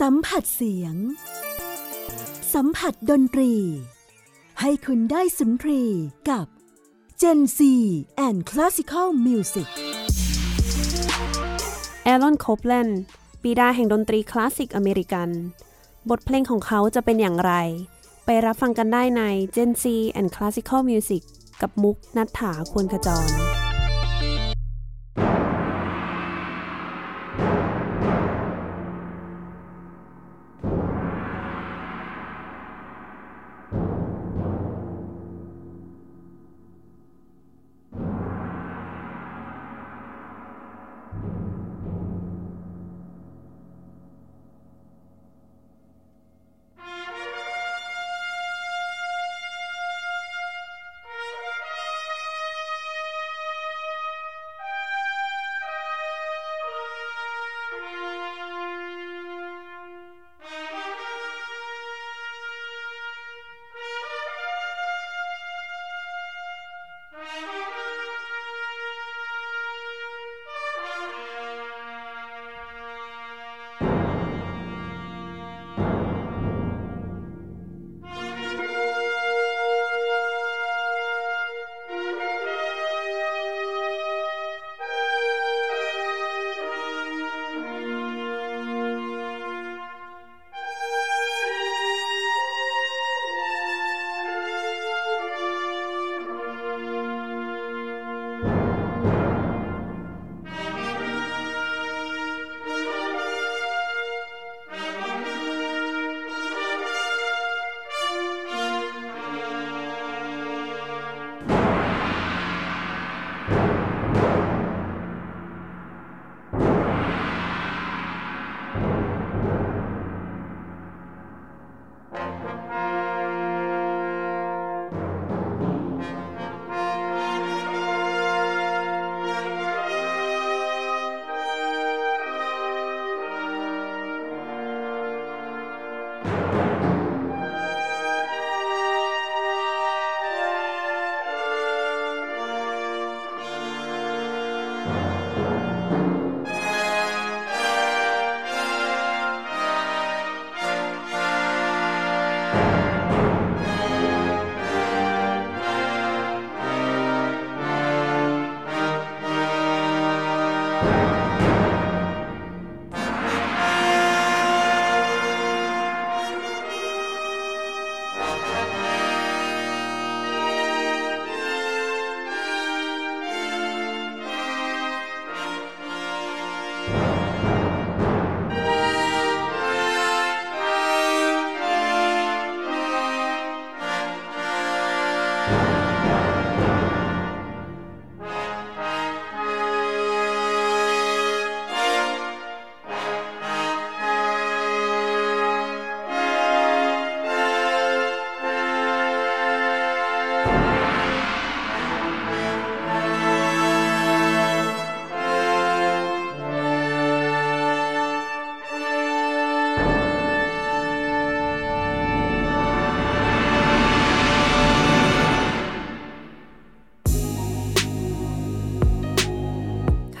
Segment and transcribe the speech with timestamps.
[0.00, 0.94] สัมผัสเสียง
[2.54, 3.52] สัมผัสดนตรี
[4.60, 5.82] ให้คุณได้สุนทรี
[6.30, 6.46] กับ
[7.20, 7.60] Gen C
[8.26, 9.68] and Classical Music
[12.04, 13.00] แอรอนโคปแลนด์
[13.42, 15.28] ปีดาแห่งดนตรีคลาสสิกอเมริกัน
[16.10, 17.52] บทเพลงของเขาจะเป็นอย่างไร
[18.24, 19.22] ไปรับฟังกันได้ใน
[19.56, 19.84] Gen C
[20.18, 21.22] and Classical Music
[21.60, 23.47] กับมุกนัฐถาควรขจร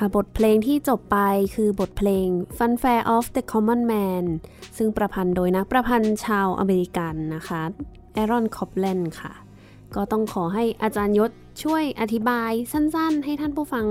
[0.00, 1.18] ่ะบทเพลงที่จบไป
[1.54, 2.26] คือบทเพลง
[2.58, 4.24] Funfair of the Common Man
[4.76, 7.62] ซึ่งประพันธ์โดยนักประพันธ์ชาวอเมริกันนะคะ
[8.12, 9.32] แอรอนคอปแลนค่ะ
[9.94, 11.30] ก็ต้องขอให้อาจารย์ยศ
[11.62, 13.86] ช่วยอธิบายสั้นๆ ให้ท่านผู้ฟัง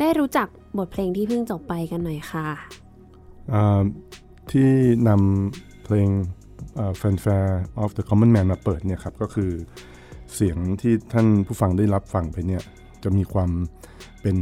[0.00, 0.48] ได้รู้จัก
[0.78, 2.48] บทเพลงที่เพิ่งจบไปกันหน่อยค่ะ
[4.50, 4.70] ที่
[5.08, 6.08] นำเพลง
[7.00, 7.52] Fanfare
[7.82, 9.50] of the Common Man มาเปิดเนี่ยครับก็คือ
[10.34, 12.62] เสียงที่ท่านผู้ฟังได้รับฟังไปเนี่ย
[13.02, 13.50] จะมีความ
[14.22, 14.36] เป็น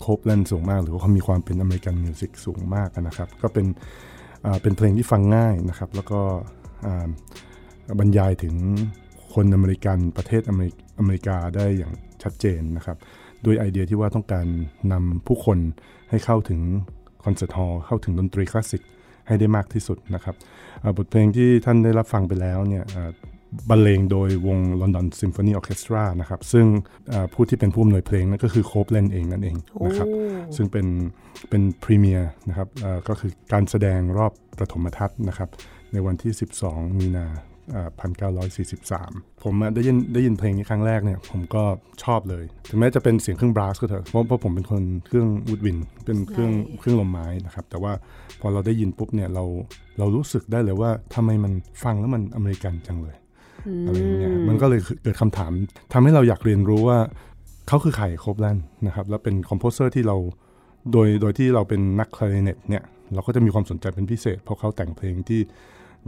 [0.00, 3.66] คอปแลนด์สูงมาก หรือว่าเขามีความเป็น American music สูงมากนะครับ ก็เป็น
[4.62, 6.20] เป็นเพลงที่ฟังง่ายนะครับ แล้วก็
[7.98, 8.54] บรรยายถึง
[9.34, 11.92] คนอเมริกันประเทศอเมริอเมริกาได้อย่าง
[12.22, 12.96] ชัดเจนนะครับ
[13.44, 14.46] ด้วยไอเดียที่ว่าต้องการ
[14.92, 15.58] นำผู้คน
[16.10, 16.60] ให้เข้าถึง
[17.24, 18.82] concert hall เข้าถึงดนตรีคลาสสิก
[19.26, 20.36] ให้ได้มากที่สุดนะครับ
[20.96, 22.84] บทเพลงที่ท่านได้รับฟังไปแล้วเนี่ย
[23.70, 26.66] บรรเลงโดยวง London Symphony Orchestra นะครับ ซึ่ง
[27.32, 29.56] ผู้ที่เป็นผู้อำนวยเพลงนั่นก็คือโคบเลนเองนั่นเอง
[29.86, 30.08] นะครับ
[30.56, 30.86] ซึ่งเป็น
[31.50, 32.68] เป็นพรีเมียร์นะครับ
[33.08, 35.48] ก็คือการแสดงรอบประถมทัศน์นะครับ
[35.92, 36.32] ในวันที่
[36.64, 37.26] 12 มีนา
[38.54, 41.64] 1943 ผมได้ยินได้ยินเพลงนี้ครั้งแรกเนี่ยผมก็
[42.04, 47.92] ชอบเลย ถึงแม้จะเป็นเสียงเครื่องบราสก็เถอะเพราะเพราะผมเป็นคนเครื่องวูดวิน เป็นเครื่องเครื่องลมไม้นะครับ แต่ว่า
[48.40, 49.44] พอเราได้ยินปุ๊บเนี่ยเรา
[49.98, 51.52] เรารู้สึกได้เลยว่าทำไมมัน
[51.84, 53.16] ฟังแล้วมันอเมริกันจังเลย
[53.86, 55.52] อะไรเงี้ยมันก็เลยเกิดคำถาม
[55.92, 56.98] ทำให้เราอยากเรียนรู้ว่า
[57.68, 60.16] เขาคือใครคอปแลนด์นะครับแล้วเป็น composer ที่เรา
[60.92, 62.84] โดยโดยที่เราเป็นนักคลาริเนตเนี่ย
[63.14, 65.40] เราก็จะมีความสนใจเป็นพิเศษ เพราะเขาแต่งเพลงที่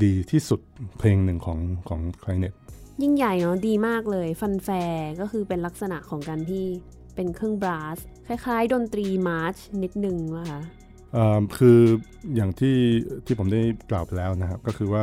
[0.03, 0.61] ดีที่สุด
[0.99, 1.59] เพลงหนึ่งของ
[1.89, 2.55] ของคลาริเนต
[3.03, 6.65] ยิ่งใหญ่เนาะดีมากเลย fanfare ก็คือเป็นลักษณะของการที่
[7.15, 10.61] เป็นเครื่อง brass คล้าย ๆ ดนตรีมาร์ชนิดนึงว่ะคะ
[11.59, 11.79] คือ
[12.37, 12.77] อย่างที่
[13.27, 13.61] ที่ผมได้
[13.91, 15.03] กล่าวไปแล้วนะครับ ก็คือว่า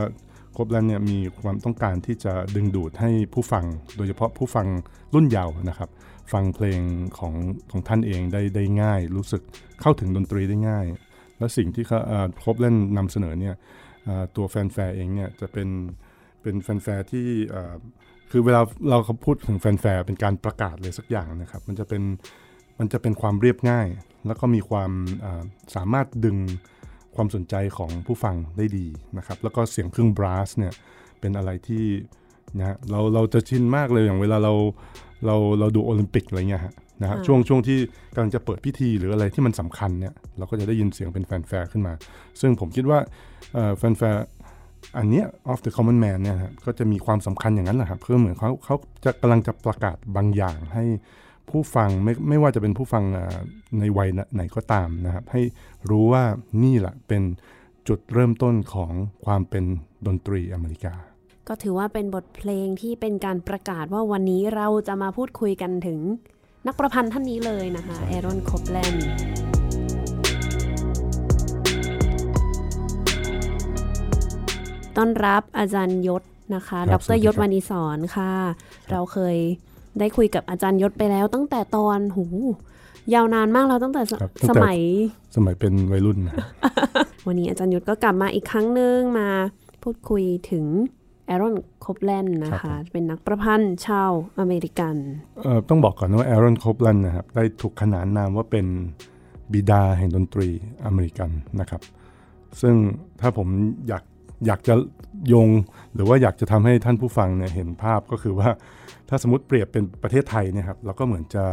[0.55, 3.65] คอปแลนด์เนี่ยมีความต้องการที่จะดึงดูดให้ผู้ฟัง
[3.95, 4.67] โดยเฉพาะผู้ฟัง
[5.13, 5.89] รุ่นเยาว์นะครับ
[6.33, 6.81] ฟังเพลง
[7.17, 7.33] ของ
[7.71, 9.41] ของท่านเองได้ได้ง่าย รู้สึก
[9.81, 10.85] เข้าถึงดนตรีได้ง่าย
[11.37, 11.85] และสิ่งที่
[12.41, 13.55] คอปแลนด์นำเสนอเนี่ย
[14.35, 15.67] ตัว fanfare เองเนี่ยจะเป็น
[16.41, 17.27] เป็น fanfare ที่
[18.31, 22.03] คือเวลาเราเขาพูดถึง fanfare เป็นการประกาศอะไรสักอย่างนะครับ มันจะเป็น
[22.79, 23.87] มันจะเป็นความเรียบง่าย
[24.27, 24.91] แล้วก็มีความ
[25.75, 26.37] สามารถดึง
[27.15, 28.87] ความสนใจของผู้ฟังได้ดี
[29.17, 30.73] นะครับ แล้วก็เสียงเครื่อง brass เนี่ย
[31.19, 31.85] เป็นอะไรที่
[32.59, 34.53] นะเราเราจะชินมากเลยอย่างเวลาเรา
[35.25, 37.79] เราเราดูโอลิมปิกอะไรเงี้ยฮะนะฮะช่วงช่วงที่
[38.13, 41.93] กำลังจะเปิดพิธีหรืออะไรที่มันสำคัญเนี่ยเราก็จะได้ยินเสียงเป็น fanfare ขึ้นมา
[42.41, 42.99] ซึ่งผมคิดว่า
[43.77, 44.25] fanfare
[44.97, 48.75] อันเนี้ย of the common man เนี่ยก็จะมีความสำคัญอย่างนั้นแหละครับเพื่อเหมือนเขาเขา
[49.05, 50.85] จะกำลังจะประกาศบางอย่างให้
[51.49, 53.03] ผู้ฟังไม่ไม่ว่าจะเป็นผู้ฟัง
[53.79, 55.41] ในวัยไหนก็ตามนะครับ ให้
[55.89, 56.23] รู้ว่า
[56.63, 57.23] นี่แหละเป็น
[57.87, 58.91] จุดเริ่มต้นของ
[59.25, 59.63] ความเป็น
[60.07, 60.95] ดนตรีอเมริกา
[61.47, 65.99] ก็ถือว่าเป็นบทเพลงที่เป็นการประกาศว่าวันนี้เราจะมาพูดคุยกันถึง
[66.67, 69.05] นักประพันธ์ท่านนี้เลยนะคะแอรอนคอปแลนด์
[74.97, 76.23] ต้อนรับอาจารย์ยศ
[76.55, 78.31] นะคะ ดรยศวณีสอนค่ะ
[78.91, 79.37] เราเคย
[79.99, 82.25] ได้คุยกับอาจารย์ยศไปแล้ว ตั้งแต่ตอนหู
[83.13, 84.01] ยาวนานมากแล้วตั้งแต่
[84.49, 84.79] สมัย
[85.35, 86.19] สมัยเป็นวัยรุ่น
[87.27, 89.29] วันนี้อาจารย์ยศก็กลับมาอีกครั้งนึงมา
[89.83, 90.65] พูดคุยถึง
[91.25, 91.55] แอรอน
[91.85, 94.95] คอปแลนด์นะคะ เป็นนักประพันธ์ชาวอเมริกัน
[95.69, 98.65] ต้องบอกก่อนว่าแอรอนคอปแลนด์นะครับได้ถูกขนานนามว่าเป็น
[99.53, 100.49] บิดาแห่งดนตรี
[100.85, 101.29] อเมริกัน
[101.59, 101.81] นะครับ
[102.61, 102.75] ซึ่ง
[103.19, 103.47] ถ้าผม
[103.87, 104.03] อยาก
[104.47, 104.73] อยากจะ
[105.27, 105.49] โยง
[105.95, 108.49] หรือว่าอยากจะทำให้ท่านผู้ฟังเนี่ยเห็นภาพก็คือว่า
[109.09, 111.45] ถ้าสมมติเปรียบเป็นประเทศไทยเนี่ยครับเราก็เหมือนจะ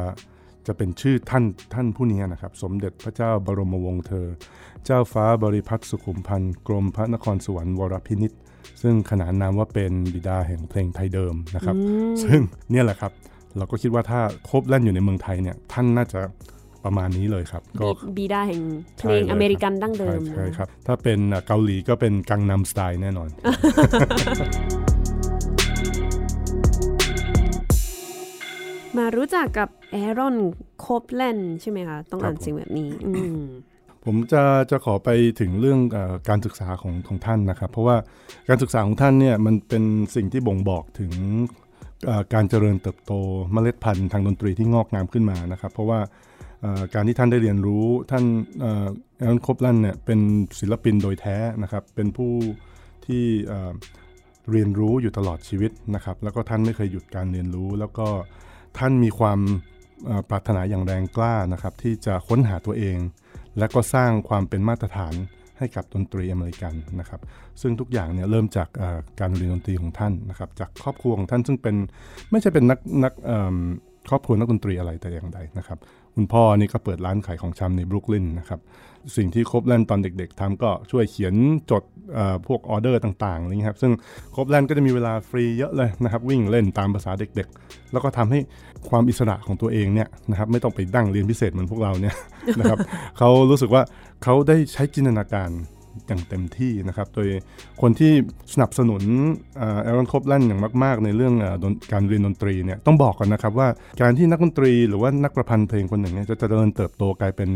[0.67, 1.45] จะเป็นชื่อท่าน
[1.75, 4.27] ท่านผู้นี้นะครับ สมเด็จพระเจ้าบรมวงศ์เธอ
[4.85, 8.33] เจ้าฟ้าบริพัตรสุขุมพันธ์กรมพระนครสวรรค์วรพินิษ
[8.83, 11.77] ซึ่งขนานนามว่าเป็นบิดาแห่งเพลงไทยเดิมนะครับ
[12.23, 12.41] ซึ่ง
[12.71, 13.13] เนี่ยแหละครับ
[13.57, 16.21] เราก็คิดว่าถ้าครบแล่นอยู่ในเมืองไทยเนี่ยท่านน่าจะ
[16.85, 18.63] ประมาณนี้เลยครับก็บีดาแห่ง
[18.99, 23.29] เพลงอเมริกันดั้งเดิมใช่ครับ ถ้าเป็นเกาหลีก็เป็นกังนำสไตล์แน่นอน
[28.97, 30.37] มารู้จักกับแอรอน
[30.81, 32.89] โคปแลนใช่ไหมคะ ต้องอ่านสิ่งแบบนี้
[34.05, 35.09] ผมจะจะขอไป
[35.41, 35.99] ถึงเรื่องอ
[36.29, 37.97] การศึกษาของของท่านนะครับ เพราะว่า
[38.49, 39.85] การศึกษาของท่านเนี่ยมันเป็น
[40.17, 41.13] สิ่งที่บ่งบอกถึง
[42.35, 43.13] การเจริญเติบโต
[43.53, 46.01] เมล็ดพันธุ์ทางดนตรีที่งอกงามขึ้นมานะครับ เพราะว่า
[46.95, 48.25] การที่ท่านได้เรียนรู้ท่าน
[49.19, 50.21] แอรอนคบลันเนี่ยเป็น
[50.61, 52.33] ศิลปินโดยแท้นะครับ เป็นผู้
[53.07, 53.25] ที่
[54.51, 58.09] เรียนรู้อยู่ตลอดชีวิตนะครับ แล้วก็ท่านไม่เคยหยุดการเรียนรู้ แล้วก็
[58.79, 59.41] ท่านมีความ
[60.31, 62.99] ปรารถนาอย่างแรงกล้านะครับ ที่จะค้นหาตัวเอง
[63.59, 65.15] และก็สร้างความเป็นมาตรฐาน
[65.59, 67.21] ให้กับดนตรีอเมริกันนะครับ
[67.61, 68.69] ซึ่งทุกอย่างเนี่ยเริ่มจาก
[69.21, 71.77] การเรียนดนตรีของท่านนะครับ จากครอบครัวของท่านซึ่งเป็น
[72.31, 73.13] ไม่ใช่เป็นนักนัก
[74.09, 75.79] ครอบครัวนักดนตรีอะไรแต่อย่างใดนะครับ
[76.15, 78.61] คุณพ่อนี่ก็เปิดร้านขายของชำในบรุกลินนะครับ
[79.17, 81.35] สิ่งที่คอปแลนด์ตอนเด็ก ๆทำก็ช่วยเขียน
[81.71, 81.83] จด
[82.47, 83.93] พวกออเดอร์ต่างๆอะไรเงี้ยครับซึ่ง
[84.35, 88.41] คอปแลนด์ก็จะมีเวลาฟรีเยอะเลยนะครับวิ่งเล่นตามประสาเด็กๆ แล้วก็ทำให้
[88.89, 92.15] ความอิสระของตัวเองเนี่ยนะครับไม่ต้องไปนั่งเรียนพิเศษเหมือนพวกเราเนี่ย
[92.61, 92.79] นะครับ
[93.19, 93.83] เขารู้สึกว่า
[94.23, 95.51] เขาได้ใช้จินตนาการ
[96.07, 97.29] อย่างเต็มที่นะครับ โดย
[97.81, 98.13] คนที่
[98.53, 99.03] สนับสนุน
[99.83, 101.35] แอรอนคบแลนอย่างมาก ๆ ในเรื่อง
[101.93, 103.69] การเรียนดนตรีเนี่ยต้องบอกก่อนนะครับว่า
[104.03, 107.51] การที่นักดนตรีหรือว่านักประพันธ์เพลงคนหนึ่งเนี่ยจะเจริญเติบโตกลายเป็น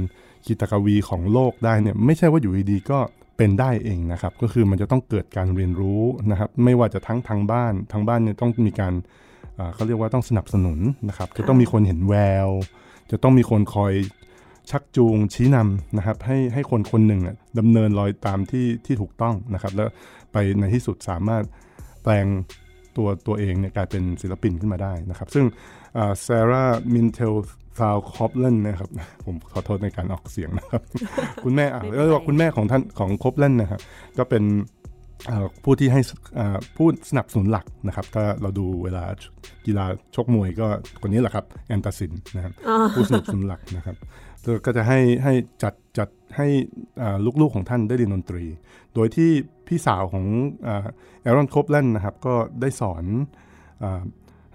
[0.45, 2.99] คีตกวีของโลกได้เนี่ยไม่ใช่ว่าอยู่ดีๆก็
[3.37, 8.95] เป็นได้เองนะครับ ก็คือมันจะต้องเกิดการเรียนรู้นะครับ ไม่ว่าจะทั้งทางบ้านทางบ้านเนี่ยต้องมีการ
[9.75, 12.15] เขาเรียกว่าต้องสนับสนุนนะครับ จะต้องมีคนเห็นแว
[12.47, 12.49] ว
[13.11, 13.93] จะต้องมีคนคอย
[14.71, 17.21] ชักจูงชี้นำนะครับให้ให้คนคนหนึ่ง
[17.59, 19.89] ดำเนินรอยตามที่ที่ถูกต้องนะครับ แล้ว
[20.33, 21.45] ไปในที่สุดสามารถ
[22.03, 22.27] แปลง
[22.97, 25.45] ตัวตัวเองเนี่ยกลายเป็นศิลปินขึ้นมาได้นะครับ ซึ่ง
[26.27, 28.91] ซาร่ามิตเทนธาลคอปแลนด์นะครับ
[29.25, 30.83] ผมขอโทษในการออกเสียงนะครับ
[31.45, 33.81] คุณแม่เรียกว่าคุณแม่ของท่านของคอปแลนด์นะครับ
[34.19, 34.45] ก็เป็น
[35.65, 36.01] ผู้ที่ให้
[36.77, 39.05] ผู้สนับสนุนหลักนะครับ ถ้าเราดูเวลา
[39.67, 40.67] กีฬาชกมวยก็
[41.03, 42.53] คนนี้แหละครับ แอนตาซินนะครับ
[42.95, 43.97] ผู้สนับสนุนหลักนะครับ
[44.65, 45.33] ก็จะให้ให้
[45.63, 46.47] จัดจัดให้
[47.41, 48.45] ลูกๆของท่านได้เรียนดนตรี
[48.95, 49.31] โดยที่
[49.67, 50.27] พี่สาวของ
[51.23, 53.05] แอรอนโคบแลนนะครับ ก็ได้สอน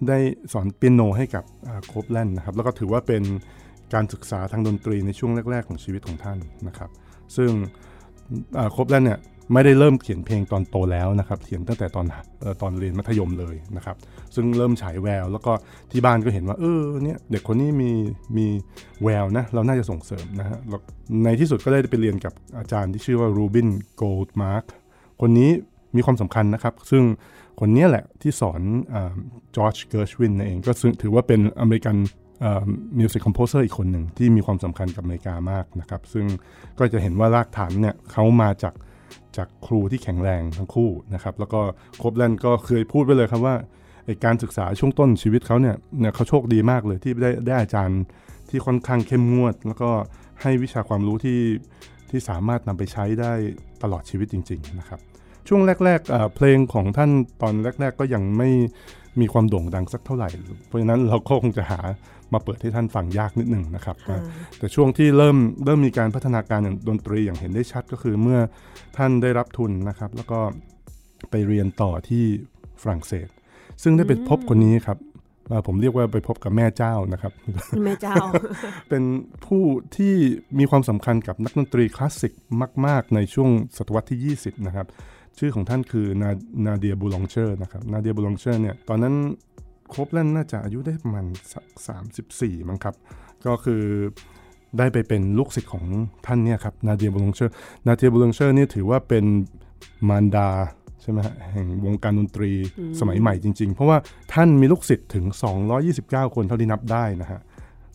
[0.07, 0.17] ได้
[0.53, 1.43] สอนเปียโนให้กับ
[1.87, 3.23] โคบแลนนะครับ แล้วก็ถือว่าเป็น
[3.93, 6.89] การศึกษาทางดนตรีในช่วงแรก ๆ ของชีวิตของท่านนะครับ
[7.35, 7.51] ซึ่ง
[8.71, 9.19] โคปแลนด์เนี่ย
[9.53, 12.05] ไม่ได้เริ่มเขียนเพลงตอนโตแล้วนะครับเขียนตั้งแต่ตอน
[12.61, 13.95] ตอนเรียนมัธยมเลยนะครับ
[14.35, 15.51] ซึ่งเริ่มฉายแวว แล้วก็
[15.91, 17.91] ที่บ้านก็เห็นว่า เออเนี่ยเด็กคนนี้มี
[18.37, 18.47] มี
[19.03, 20.57] แววนะเราน่าจะส่งเสริมนะฮะ
[21.23, 24.63] ในที่สุดก็ได้ไปเรียนกับอาจารย์ที่ชื่อว่ารูบินโกลด์มาร์ก
[25.21, 25.49] คนนี้
[25.95, 27.03] มีความสำคัญนะครับ ซึ่ง
[27.59, 28.61] คนนี้แหละที่สอน
[29.55, 31.95] จอร์จเกิร์ชวินเองก็ถือว่าเป็นอเมริกัน
[32.99, 36.25] music composer อีกคนหนึ่งที่มีความสำคัญกับอเมริกามากนะครับ ซึ่ง
[36.79, 38.73] ก็จะเห็นว่ารากฐานเนี่ยเขามาจาก
[39.37, 41.61] จากครูที่แข็งแรงทั้งคู่นะครับ แล้วก็
[41.97, 43.55] โคปแลนด์ก็เคยพูดไปเลยครับว่า
[44.25, 45.75] การศึกษาช่วงต้นชีวิตเขาเนี่ย
[46.15, 48.01] เขาโชคดีมากเลยที่ได้ได้อาจารย์
[48.49, 49.91] ที่ค่อนข้างเข้มงวด แล้วก็
[50.41, 51.39] ให้วิชาความรู้ที่
[52.09, 53.33] ที่สามารถนำไปใช้ได้
[53.83, 54.99] ตลอดชีวิตจริง ๆ นะครับ
[55.47, 57.11] ช่วงแรกๆเพลงของท่าน
[57.41, 58.49] ตอนแรก ๆ ก็ยังไม่
[59.19, 60.29] มีความโด่งดังสักเท่าไหร่
[60.67, 61.79] เพราะฉะนั้นเราก็คงจะหา
[62.33, 63.95] มาเปิดให้ท่านฟังยากนิดหนึ่งนะครับ
[64.57, 68.39] แต่ช่วงที่เริ่มเริ่มมีการพัฒนาการอย่างดนตรีอย่างเห็นได้ชัดก็คือเมื่อ
[68.97, 70.39] ท่านได้รับทุนนะครับ แล้วก็
[71.31, 72.25] ไปเรียนต่อที่
[72.81, 73.27] ฝรั่งเศส
[73.83, 74.97] ซึ่งได้ไปพบคนนี้ครับ
[75.67, 77.33] ผมเรียกว่าไปพบกับแม่เจ้านะครับ
[77.85, 78.15] แม่เจ้า
[78.89, 79.03] เป็น
[79.45, 79.63] ผู้
[79.95, 80.15] ที่
[80.59, 82.33] มีความสำคัญกับนักดนตรีคลาสสิก
[82.85, 84.87] มาก ๆ ในช่วงศตวรรษที่ 20 นะครับ
[85.37, 86.31] ชื่อของท่านคือนา
[86.65, 89.15] นาเดียบูลองเชร์นะครับ นาเดียบูลองเชอร์เนี่ย ตอนนั้น
[89.93, 91.25] โคปแลนด์น่าจะอายุได้ประมาณ
[91.87, 92.95] สามสิบสี่มั้งครับ
[93.45, 93.83] ก็คือ
[94.77, 95.85] ได้ไปเป็นลูกศิษย์ของ
[96.25, 97.53] ท่านเนี่ยครับนาเดียบูลงเชอร์
[97.87, 99.25] นาเดียบูลงเชอร์นี่ถือว่าเป็น
[100.09, 100.49] มารดา
[101.01, 102.51] ใช่ไหมฮะแห่งวงการดนตรี
[102.99, 103.97] สมัยใหม่จริง ๆ เพราะว่า
[104.33, 105.25] ท่านมีลูกศิษย์ถึง
[105.79, 107.39] 229 คนเท่าที่นับได้นะฮะ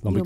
[0.04, 0.18] ลองไป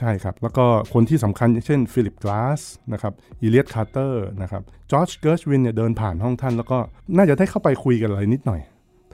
[0.00, 2.60] ใช่ครับ แล้วก็คนที่สำคัญเช่นฟิลิปกลาส
[2.92, 6.78] นะครับอีเลียตคาร์เตอร์นะครับจอร์จเกิร์ชวินเนี่ยเดินผ่านห้องท่าน แล้วก็
[7.16, 8.60] น่าจะได้เข้าไปคุยกันอะไรนิดหน่อย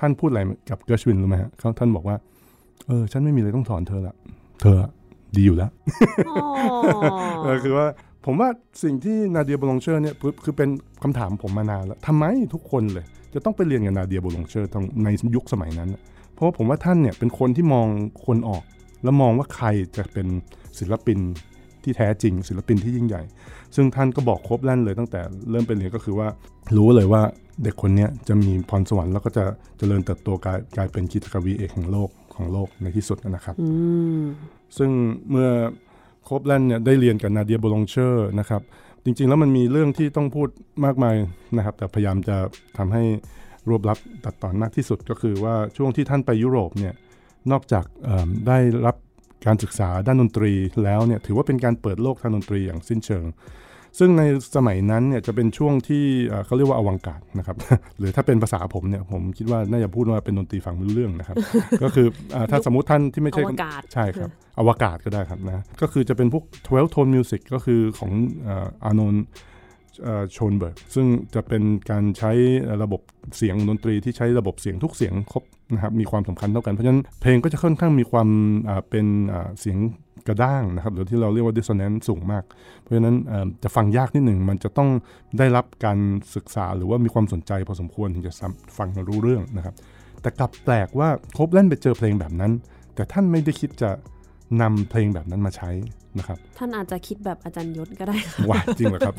[0.01, 0.41] ท่านพูดอะไร
[0.71, 2.17] กับเกอร์ชวินรู้ไหมฮะเขาท่านบอกว่า
[2.87, 4.15] เออ ฉันไม่มีอะไรต้องสอนเธอละ
[4.61, 4.77] เธอ
[5.37, 5.71] ดีอยู่แล้ว
[7.43, 7.87] เออคือว่า
[8.27, 8.49] ผมว่า
[8.83, 10.15] สิ่งที่นาเดียบลงเชอร์เนี่ย
[10.45, 10.69] คือเป็น
[11.03, 14.69] คำถามผมมานานแล้วทำไมทุกคนเลย จะต้องไปเรียนกับนาเดียบลงเชอร์
[15.05, 15.89] ในยุคสมัยนั้น
[16.33, 17.87] เพราะว่าผมว่าท่านเนี่ยเป็นคนที่มอง
[18.27, 18.63] คนออก
[19.05, 19.67] แล้วมองว่าใคร
[19.97, 20.27] จะเป็น
[20.79, 21.19] ศิลปิน
[21.83, 23.23] ที่แท้จริง ศิลปินที่ยิ่งใหญ่
[23.75, 26.29] ซึ่งท่านก็บอกโคปแลนด์เลยตั้งแต่เริ่มไปเรียนก็คือว่า
[26.77, 27.23] รู้เลยว่า
[27.63, 29.45] เด็กคนนี้จะมีพรสวรรค์แล้วก็จะ
[29.79, 33.55] เจริญเติบโตกลายกลายเป็นคีตกวีเอกของโลกของโลกในที่สุดนะครับ
[34.79, 34.91] ซึ่ง
[35.31, 35.51] เมื่อ
[36.25, 38.63] โคปแลนด์เนี่ยได้เรียนกับนาเดียโบลงเชอร์นะครับ
[39.05, 40.49] จริงๆแล้วมันมีเรื่องที่ต้องพูด
[40.85, 41.15] มากมาย
[41.57, 42.37] นะครับ แต่พยายามจะ
[42.79, 43.05] ทำให้
[43.69, 46.95] รวบรัดตัดตอนมากที่สุดก็คือว่าช่วงที่ท่านไปยุโรปเนี่ย
[47.51, 47.85] นอกจาก
[48.49, 48.97] ได้รับ
[49.47, 50.53] การศึกษาด้านดนตรี
[50.85, 53.25] แล้วเนี่ยถือว่าเป็นการเปิดโลกทางดนตรีอย่างสิ้นเชิง
[53.99, 54.23] ซึ่งใน
[54.57, 56.05] สมัยนั้นเนี่ยจะเป็นช่วงที่
[56.45, 57.57] เขาเรียกว่าอวังการนะครับ
[57.99, 61.37] หรือถ้าเป็นภาษาผมเนี่ยผมคิดว่าน่าจะพูดว่าเป็นดนตรีฟังไม่รู้เรื่องนะครับ
[61.83, 62.07] ก็คือ
[62.51, 63.43] ถ้าสมมติท่านที่ไม่ใช่
[63.93, 68.13] ใช่ครับอวกาศก็ได้ครับนะ ก็คือจะเป็นพวก12 tone music ก็คือของ
[68.85, 69.17] อานน
[70.33, 72.33] โชนเบิร์กซึ่งจะเป็นการใช้
[72.83, 73.01] ระบบ
[73.37, 75.45] เสียงดนตรีที่ใช้ระบบเสียงทุกเสียงครบ
[75.75, 78.29] นะครับมีความสำคัญเท่ากัน เพราะฉะนั้นเพลงก็จะค่อนข้างมีความ
[78.91, 79.07] เป็น
[79.61, 79.79] เสียง
[80.29, 82.45] กระด้างนะครับหรือที่เราเรียกว่า dissonance สูงมาก
[82.81, 83.17] เพราะฉะนั้น
[83.63, 84.89] จะฟังยากนิดหนึ่งมันจะต้อง
[85.39, 85.99] ได้รับการ
[86.35, 88.33] ศึกษาหรือว่ามีความสนใจพอสมควรถึงจะ
[88.79, 89.75] ฟังรู้เรื่องนะครับ
[90.23, 92.53] แต่กลับแปลกว่าครบเล่นไปเจอเพลงแบบนั้น
[92.95, 93.91] แต่ท่านไม่ได้คิดจะ
[94.63, 95.71] นำเพลงแบบนั้นมาใช้
[96.19, 98.17] นะครับ ท่านอาจจะคิดแบบอาจารย์ยศก็ได้
[98.51, 99.15] ว่าจริงเหรอครับ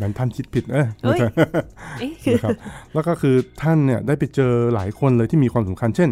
[0.00, 2.56] งั้นท่านคิดผิดเออนะครับ
[2.94, 6.10] แล้วก็คือท่านเนี่ยได้ไปเจอหลายคนเลยที่มีความสำคัญเช่น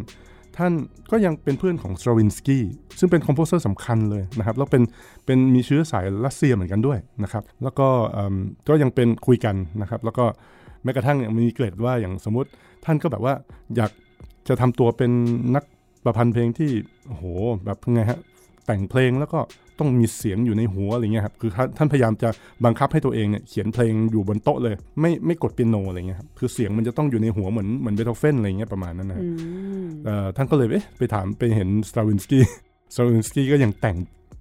[0.58, 0.72] ท่าน
[1.10, 2.64] ก็ยังเป็นเพื่อนของสตราวินสกี้
[2.98, 4.82] ซึ่งเป็นคอมโพเซอร์สำคัญเลยนะครับ แล้วเป็น
[5.26, 7.88] เป็นมีเชื้อสายรัสเซียเหมือนกันด้วยนะครับ แล้วก็
[8.68, 10.24] ก็ยังเป็นคุยกันนะครับ แล้วก็
[10.84, 12.48] แม้กระทั่งมีเกรดว่าอย่างสมมติ
[12.84, 13.34] ท่านก็แบบว่า
[13.76, 13.90] อยาก
[14.48, 15.10] จะทำตัวเป็น
[15.54, 15.64] นัก
[16.04, 16.70] ประพันธ์เพลงที่
[17.06, 17.24] โอ้โห
[17.64, 18.18] แบบไงฮะ
[18.66, 19.40] แต่งเพลงแล้วก็
[19.78, 22.28] ต้องมีเสียงอยู่ในหัวอะไรเงี้ยครับคือท่านพยายามจะ
[22.64, 29.18] บังคับให้ตัวเองเนี่ยเขียนเพลงอยู่บนโต๊ะเลย ไม่ไม่กดเปียโนอะไรเงี้ยครับคือเสียงมันจะต้องอยู่ในหัวเหมือนเหมือนเบโธเฟนอะไรเงี้ยประมาณนั้นนะ
[30.36, 32.44] ท่านก็เลยเอ๊ะไปถามไปเห็นสตราวินสกี้
[32.92, 33.96] สตราวินสกี้ก็ยังแต่ง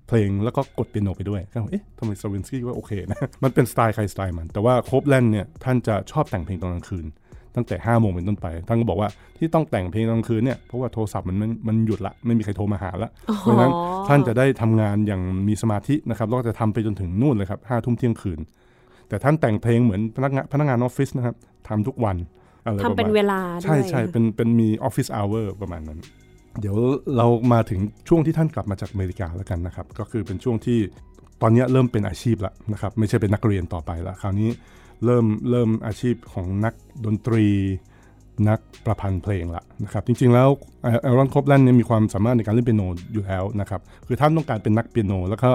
[0.07, 7.05] เพลงแล้วก็กดเปียโนไปด้วยก็เอ๊ะทำไมสตราวินสกี้ก็โอเคนะมันเป็นสไตล์ใครสไตล์มัน แต่ว่าโคปแลนด์เนี่ยท่านจะชอบแต่งเพลงตอนกลางคืน
[7.55, 13.71] ตั้งแต่5้าโมงเป็นต้นไป ท่านก็บอกว่าที่ต้องแต่งเพลงกลางคืนเนี่ย เพราะว่าโทรศัพท์มันมันหยุดละ ไม่มีใครโทรมาหาละ เพราะฉะนั้น
[14.07, 18.39] ท่านจะได้ทำงานอย่างมีสมาธินะครับ แล้วก็จะทำไปจนถึงนู่นเลยครับห้าทุ่มเที่ยงคืน
[19.09, 21.35] แต่ท่านแต่งเพลงเหมือนพนักงานพนักงานออฟฟิศนะครับ
[21.67, 22.17] ทำทุกวัน
[22.65, 25.99] อะไรประมาณทำเป็นเวลาด้วยใช่ใช่เป็นเป็นมีออฟฟิศอเวอร์ประมาณนั้น
[26.59, 26.75] เดี๋ยว
[27.17, 30.79] เรามาถึงช่วงที่ท่านกลับมาจากอเมริกาแล้วกันนะครับ ก็คือเป็นช่วงที่
[31.41, 34.49] ตอนนี้เริ่มเป็นอาชีพแล้วนะครับ ไม่ใช่เป็นนักเรียนต่อไปแล้วคราวนี้
[35.05, 36.73] เริ่มเริ่มอาชีพของนัก
[37.05, 37.45] ดนตรี
[38.49, 40.49] นักประพันธ์เพลงละนะครับจริงๆแล้ว
[40.81, 45.49] เอรอนคอปแลนด์เนี่ยมีความสามารถในการเล่นเปียโนอยู่แล้วนะครับคือท่านต้องการเป็นนักเปียโน แล้วก็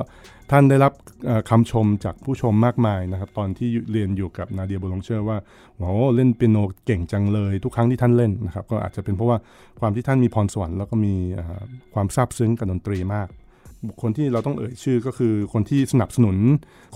[0.50, 0.92] ท่านได้รับ
[1.26, 5.38] เอ่อคำชมจากผู้ชมมากมายนะครับตอนที่เรียนอยู่กับนาเดียโบลงเชอร์ว่า
[5.76, 9.38] โอ้เล่นเปียโนเก่งจังเลยทุกครั้งที่ท่านเล่นนะครับก็อาจจะเป็นเพราะว่า
[9.80, 11.14] ความที่ท่านมีพรสวรรค์แล้วก็มี
[11.94, 13.28] ความซาบซึ้งกับดนตรีมาก
[13.88, 16.36] บุคคลที่เราต้องเอ่ยชื่อก็คือคนที่สนับสนุน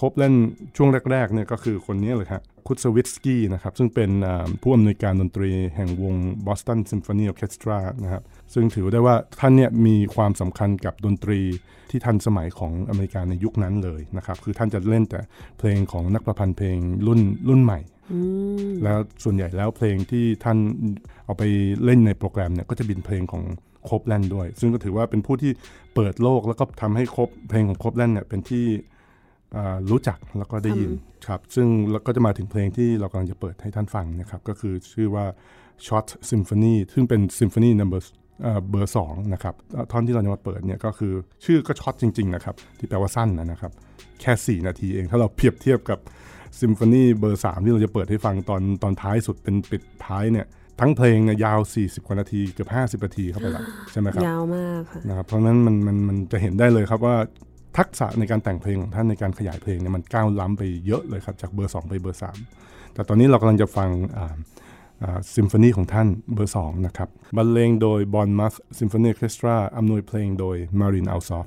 [0.00, 0.34] คบเล่น
[0.76, 6.14] ช่วงแรกๆเนี่ยก็คือคนนี้เลยครับคุตสวิตสกี้นะครับซึ่งเป็นอ่าผู้อำนวยการดนตรีแห่งวง
[6.46, 8.22] Boston Symphony Orchestra นะครับ
[8.54, 11.40] ซึ่งถือได้ว่าท่านเนี่ยมีความสำคัญกับดนตรี
[11.90, 15.20] ที่ทันสมัยของอเมริกาในยุคนั้นเลยนะครับคือท่านจะเล่นแต่
[15.58, 17.80] เพลงของนักประพันธ์เพลงรุ่นรุ่นใหม่
[18.12, 18.18] อื
[18.70, 20.58] มแล้วส่วนใหญ่แล้วเพลงที่ท่าน
[21.24, 21.42] เอาไป
[21.84, 23.44] เล่นในโปรแกรมเนี่ยก็จะเป็นเพลงของ
[23.84, 25.52] โคบแลนด์ด้วย ซึ่งก็ถือว่าเป็นผู้ที่
[25.94, 28.66] เปิดโลกแล้วก็ทำให้คบเพลงของโคปแลนด์เนี่ยเป็นที่
[29.56, 30.90] อ่ารู้จักแล้วก็ได้ยิน
[31.28, 35.24] ครับ ซึ่งแล้วก็จะมาถึงเพลงที่เรากำลังจะเปิดให้ท่านฟังนะครับ ก็คือชื่อว่า
[35.86, 38.02] Short Symphony ซึ่งเป็น Symphony Number
[38.42, 39.54] เอ่อเบอร์สองนะครับ
[39.92, 41.12] ท่อนที่เราจะมาเปิดเนี่ยก็คือ
[41.44, 43.72] ชื่อก็ short จริง ๆ นะครับ ที่แปลว่าสั้นนะนะครับ
[44.20, 45.98] แค่ 4 นาทีเองถ้าเราเปรียบเทียบกับ
[46.60, 50.46] ซิมโฟนีเบอร์3ที่เราจะเปิดให้ฟังตอนตอนท้ายสุดเป็นปิดท้ายเนี่ย
[50.80, 52.68] ทั้งเพลงเนี่ยยาว 40 กว่านาทีเกือบ
[53.00, 57.16] 50 นาทีเข้าไปแล้วใช่ไหมครับยาวมากค่ะนะครับเพราะฉะนั้นมันมันมันจะเห็นได้เลยครับว่า
[57.78, 62.20] ทักษะในการแต่งเพลงของท่านในการขยายเพลงเนี่ยมันก้าวล้ำไปเยอะเลยครับจากเบอร์ 2 ไปเบอร์
[62.56, 63.88] 3 แต่ตอนนี้เรากำลังจะฟัง
[65.36, 71.46] ซิมโฟนีของท่านเบอร์ 2 นะครับบรรเลงโดย Bournemouth Symphony Orchestra อำนวยเพลงโดยมารินอัลซอป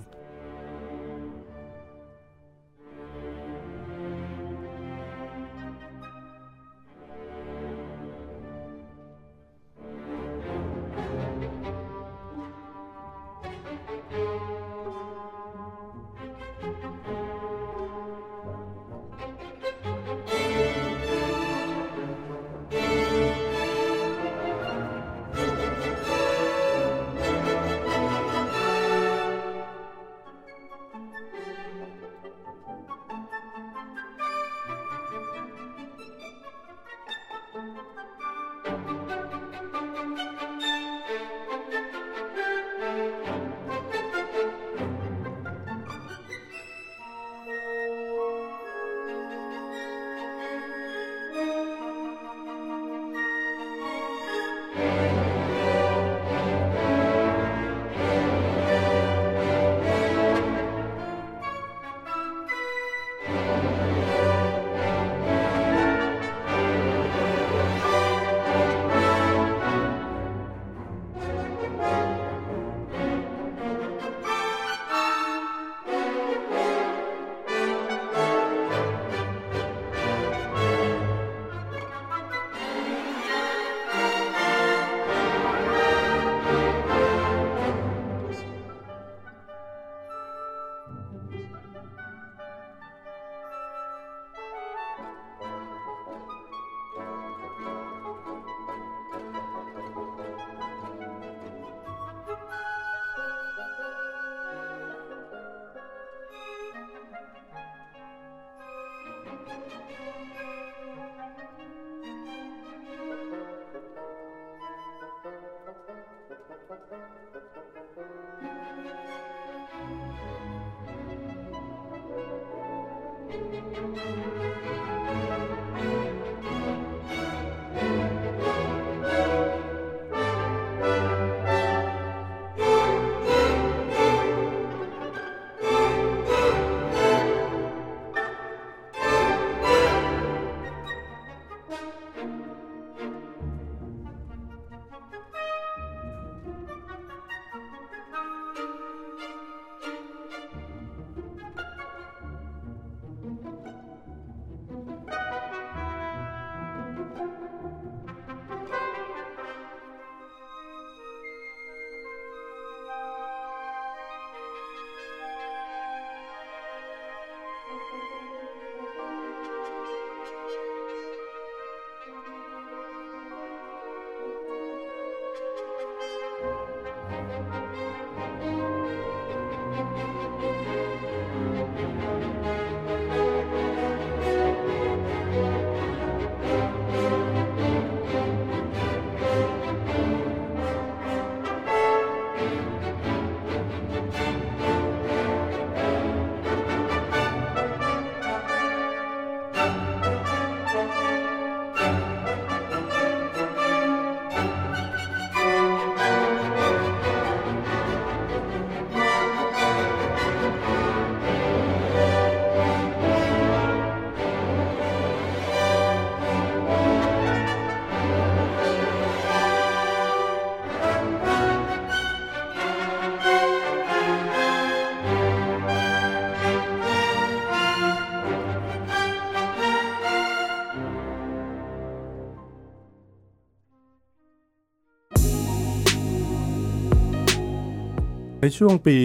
[238.46, 238.96] ในช่วงปี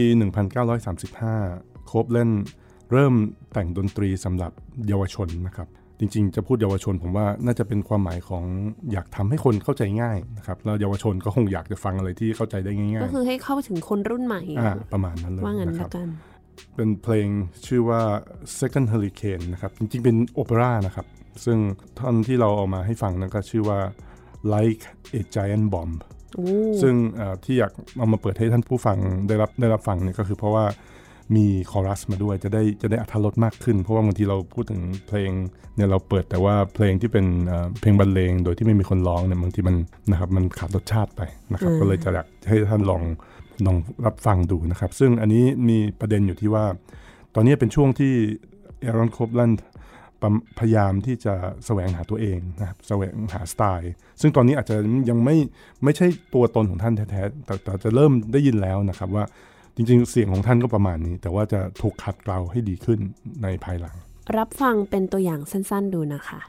[0.71, 2.31] 1935 โคบเล่น
[2.93, 3.15] เริ่ม
[3.53, 4.53] แต่งดนตรีสำหรับ
[4.89, 8.45] เยาวชนนะครับ จริงๆ จะพูดเยาวชนผมว่าน่าจะเป็นความหมายของ
[8.93, 16.09] อยากทำให้คนเข้าใจง่ายนะครับแล้วเยาวชนก็คงอยากจะฟังอะไรที่เข้าใจได้ง่ายๆ ก็คือให้เข้าถึงคนรุ่นใหม่อ่าประมาณนั้นเลยว่างั้นนะคละรับกัน
[16.77, 17.29] เป็นเพลง
[17.67, 18.01] ชื่อว่า
[18.59, 21.07] Second Hurricane นะครับ จริงๆ เป็นโอเปร่านะครับ
[21.45, 21.59] ซึ่ง
[21.99, 23.79] ท่อนที่เราเอามาให้ฟังนั้นก็ชื่อว่า
[24.55, 24.83] Like
[25.19, 26.18] a Giant Bomb โอ้
[26.83, 30.65] ซึ่งเอ่อที่อยากเอามาเปิดให้ท่านผู้ฟังได้รับได้รับฟังเนี่ยก็คือเพราะว่า
[31.37, 35.31] มีคอรัสมาด้วยจะได้จะได้อัธรสมากขึ้น เพราะว่าบางทีเราพูดถึงเพลง
[35.77, 39.77] เนี่ยเราเปิดแต่ว่าเพลงที่เป็นเอ่อเพลงบรรเลง โดยที่ไม่มีคนร้องเนี่ยบางทีมัน
[40.11, 43.03] นะครับมันขาดรสชาติไปนะครับ ก็เลยจะอยากให้ท่านลอง
[43.67, 46.65] ลองรับฟังดูนะครับ ซึ่งอันนี้มีประเด็นอยู่ที่ว่า
[47.35, 48.13] ตอนนี้เป็นช่วงที่
[48.81, 49.53] เอรอนโคบลัน
[50.59, 51.35] พยายามที่จะ
[51.67, 54.77] แสวงหาตัวเองนะครับแสวงหาสไตล์ ซึ่งตอนนี้อาจจะ
[55.11, 55.37] ยังไม่
[55.85, 59.25] ไม่ใช่ตัวตนของท่านแท้ๆแต่แต่จะเริ่มได้ยินแล้วนะครับว่า
[59.77, 62.99] จริงๆ เสียงของท่านก็ประมาณนี้ แต่ว่าจะถูกขัดเกลาให้ดีขึ้น
[63.43, 63.97] ในภายหลัง
[64.37, 66.41] รับฟังเป็นตัวอย่างสั้นๆดูนะคะ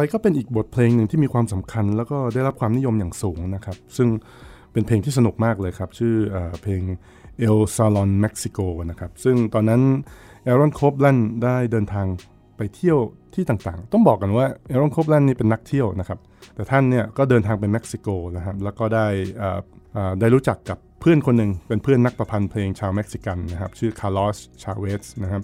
[0.00, 4.08] ไปก็เป็นอีกบทเพลงหนึ่งที่มีความสำคัญ แล้วก็ได้รับความนิยมอย่างสูงนะครับ ซึ่ง
[4.72, 6.82] เป็นเพลงที่สนุกมากเลยครับ ชื่อเอเพลง
[7.46, 9.82] El Salon Mexico นะครับ ซึ่งตอนนั้น
[10.44, 12.06] เอรอนโคปแลนด์ได้เดินทาง
[12.56, 12.98] ไปเที่ยว
[13.34, 16.18] ที่ต่างๆ ต้องบอกกันว่าเอรอนโคปแลนด์นี่เป็นนักเที่ยวนะครับ
[16.54, 19.06] แต่ท่านเนี่ยก็เดินทางไปเม็กซิโกนะครับ แล้วก็ได้
[20.20, 25.42] ได้รู้จักกับเพื่อนคนหนึ่งเป็นเพื่อนนักประพันธ์เพลงชาวเม็กซิกันนะครับ ชื่อคาร์ลอสชาเวสนะครับ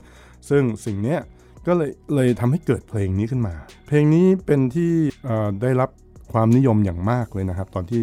[0.49, 1.21] ซึ่งสิ่งเนี้ย
[1.66, 3.55] ก็เลยเลยทำให้เกิดเพลงนี้ขึ้นมา
[3.87, 4.92] เพลงนี้เป็นที่
[5.62, 5.90] ได้รับ
[6.33, 8.03] ความนิยมอย่างมากเลยนะครับ ตอนที่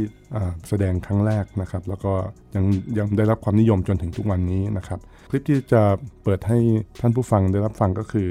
[0.67, 2.13] แสดงครั้งแรกนะครับ แล้วก็
[2.55, 2.65] ยัง
[2.97, 5.81] ยังได้รับความนิยมจนถึงทุกวันนี้นะครับ คลิปที่จะ
[6.23, 6.57] เปิดให้
[7.01, 8.27] ท่านผู้ฟังได้รับฟังก็คือ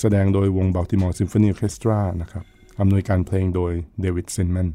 [0.00, 2.44] แสดงโดยวง Baltimore Symphony Orchestra นะครับ
[2.80, 4.68] อำนวยการเพลงโดยเดวิดซินแมน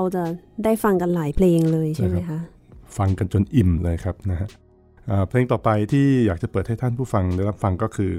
[0.00, 0.24] เราจะ
[0.64, 2.38] ได้ฟังกันหลายเพลงเลยใช่ไหมคะ
[2.98, 4.48] ฟังกันจนอิ่มเลยครับนะฮะ
[5.28, 8.12] เพลงต่อไปที่อยากจะเปิดให้ท่านผู้ฟังได้รับฟังก็คือ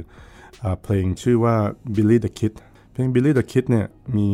[0.64, 1.56] อเพลงชื่อว่า
[1.96, 2.54] Billy the Kid
[2.94, 4.28] เพลง Billy the Kid เนี่ยมี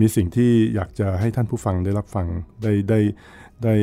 [0.00, 2.26] มีสิ่งที่อยากจะให้ท่านผู้ฟังได้รับฟัง
[2.62, 3.00] ได้ได้
[3.64, 3.74] ได้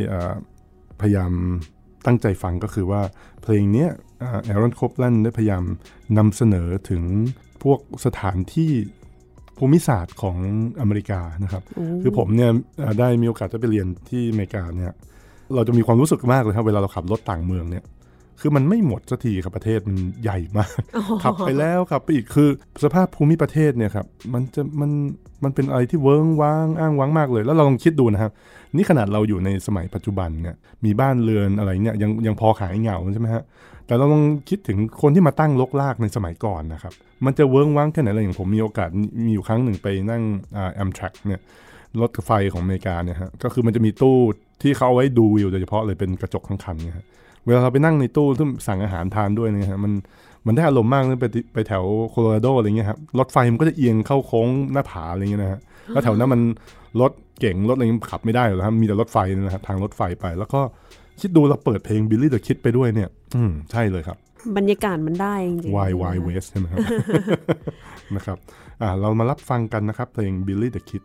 [1.02, 1.32] พยายาม
[2.06, 3.02] ตั้งใจฟังก็คือว่า
[3.42, 3.88] เพลงนี้
[4.46, 5.64] แอรอนโคปแลนได้พยายาม
[6.18, 7.04] นำเสนอถึง
[7.64, 8.72] พวกสถานที่
[9.62, 10.38] ภูมิศาสตร์ของ
[10.82, 11.64] อเมริกานะครับ
[12.02, 14.94] คือผมเนี่ยเอ่อได้มีโอกาสจะไปเรียนที่อเมริกาเนี่ย
[15.56, 17.84] เราจะมีความรู้สึกมากเลยครับเวลาเราขับรถต่างเมืองเนี่ย
[18.40, 20.70] คือมันไม่หมดสักทีครับประเทศมันใหญ่มาก
[21.24, 22.50] ขับไปแล้วขับไปอีกคือ
[22.84, 24.92] สภาพภูมิประเทศเนี่ยครับมันจะมัน
[25.44, 28.32] มันเป็นอะไรที่เวิ้งว้างอ้างว้างมากเลย แล้วเราลองคิดดูนะครับ
[28.76, 33.44] นี่ขนาดเราอยู่ในสมัยปัจจุบันเนี่ยมีบ้านเรือนอะไรเนี่ยยังยังพอขายเหงาใช่ไหมฮะ
[33.92, 36.94] แต่เราลองคิดถึงคนที่มาตั้งลกลากในสมัยก่อนนะครับ
[37.26, 38.90] มันจะเวิ้งว้างแค่ไหนอะไรอย่างผมมีโอกาส
[39.26, 40.24] มีอยู่ครั้งหนึ่งไปนั่ง
[40.58, 41.42] อ่าแอมทรัคเนี่ย
[42.02, 44.18] รถไฟของอเมริกาเนี่ยฮะก็คือมันจะมีตู้
[44.62, 47.06] ที่เขาเอาไว้ดูวิวโดยเฉพาะเลยเป็นกระจกทั้งคันเนี่ยฮะ
[47.46, 49.92] เวลาเราไปนั่งในตู้ที่สั่งอาหารทานด้วยเนี่ยฮะมัน
[50.48, 56.42] มันได้อารมณ์มากเลยไปไปแถวโคโลราโดอะไรเงี้ยครับรถไฟมันก็จะเอียงเข้าโค้งหน้าผาอะไรเงี้ยนะฮะแล้วแถวนั้นมัน
[57.02, 60.62] รถเก่งรถอะไรเงี้ยขับไม่ได้หรอกครับมีแต่รถไฟนะครับทางรถไฟไป แล้วก็
[61.22, 64.18] คิดดูเราเปิดเพลง Billy the Kid ไปด้วยเนี่ย อืมใช่เลยครับ
[64.58, 66.80] บรรยากาศมันได้จริงๆ Why Why West ใช่ไหมครับ
[68.16, 68.38] นะครับ
[68.82, 71.04] อ่าเรามารับฟังกันนะครับเพลง Billy the Kid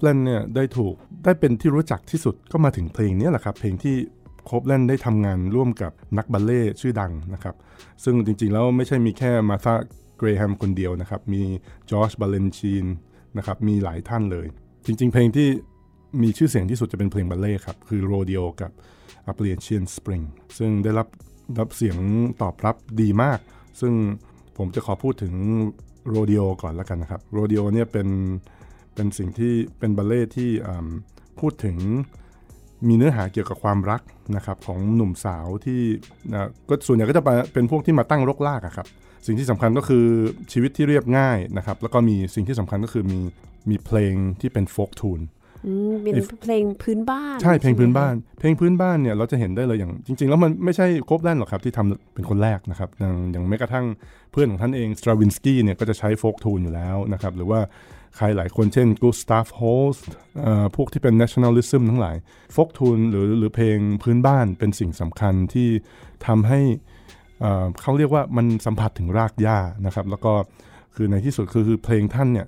[0.00, 3.96] ปแลนด์เนี่ยได้ถูกได้เป็นที่รู้จักที่สุดก็มาถึงเพลงนี้แหละครับ เพลงที่
[4.44, 7.54] โคปแลนด์ได้ทำงานร่วมกับนักบัลเล่ชื่อดังนะครับ
[8.04, 9.74] ซึ่งจริงๆแล้วไม่ใช่มีแค่มาธา
[10.18, 11.42] เกรแฮมคนเดียวนะครับ มี
[11.90, 12.86] จอร์จบาเลนชีน
[13.38, 14.46] นะครับ มีหลายท่านเลย
[14.86, 15.48] จริงๆ เพลงที่
[16.22, 18.70] มีชื่อเสียงที่สุดจะเป็นเพลงบัลเล่ครับ คือโรเดียกับ
[19.30, 20.24] Appalachian Spring
[20.58, 21.08] ซึ่งได้รับ
[21.58, 21.96] รับเสียง
[22.42, 23.38] ตอบรับดีมาก
[23.80, 23.92] ซึ่ง
[24.58, 25.34] ผมจะขอพูดถึง
[26.08, 28.08] โรเดียก่อนแล้วกันนะครับ โรเดียเนี่ยเป็น
[28.94, 30.50] เป็นสิ่งที่เป็นบัลเล่ที่
[31.40, 31.76] พูดถึง
[32.88, 34.02] มีเนื้อหาเกี่ยวกับความรัก
[34.36, 35.80] นะครับของหนุ่มสาวที่
[36.32, 37.22] นะก็ส่วนใหญ่ก็จะ
[37.52, 38.86] เป็นพวกที่มาตั้งรกรากอะครับ
[39.26, 40.04] สิ่งที่สำคัญก็คือ
[40.52, 43.20] ชีวิตที่เรียบง่ายนะครับแล้วก็มีสิ่งที่สำคัญก็คือมี
[43.70, 45.20] มีเพลงที่เป็นโฟกทูน
[46.02, 53.86] เป็นเพลงพื้นบ้านใช่เพลงพื้นบ้าน เพลงพื้นบ้านเนี่ยเราจะเห็นได้เลยอย่างจริง ๆ แล้วมันไม่ใช่ครบแลนหรอกครับที่ทำเป็นคนแรกนะครับอย่างอย่างแม้กระทั่ง
[54.32, 57.60] เพื่อนของท่านเองสตราวินสกี้เนี่ยก็จะใช้โฟกทูนอยู่แล้วนะครับหรือว่า
[58.16, 59.62] ใครหลายคนเช่นกูสตาฟโฮ
[59.94, 59.96] ส
[60.76, 62.16] พวกที่เป็น nationalism ทั้งหลาย
[62.54, 65.68] ฟกทูนหรือหรือเพลงพื้นบ้านเป็นสิ่งสำคัญที่
[66.26, 66.60] ทำให้
[67.80, 70.32] เขาเรียกว่ามันสัมผัสถึงรากหญ้านะครับ แล้วก็
[70.94, 72.46] คือในที่สุดคือคือเพลงท่านเนี่ย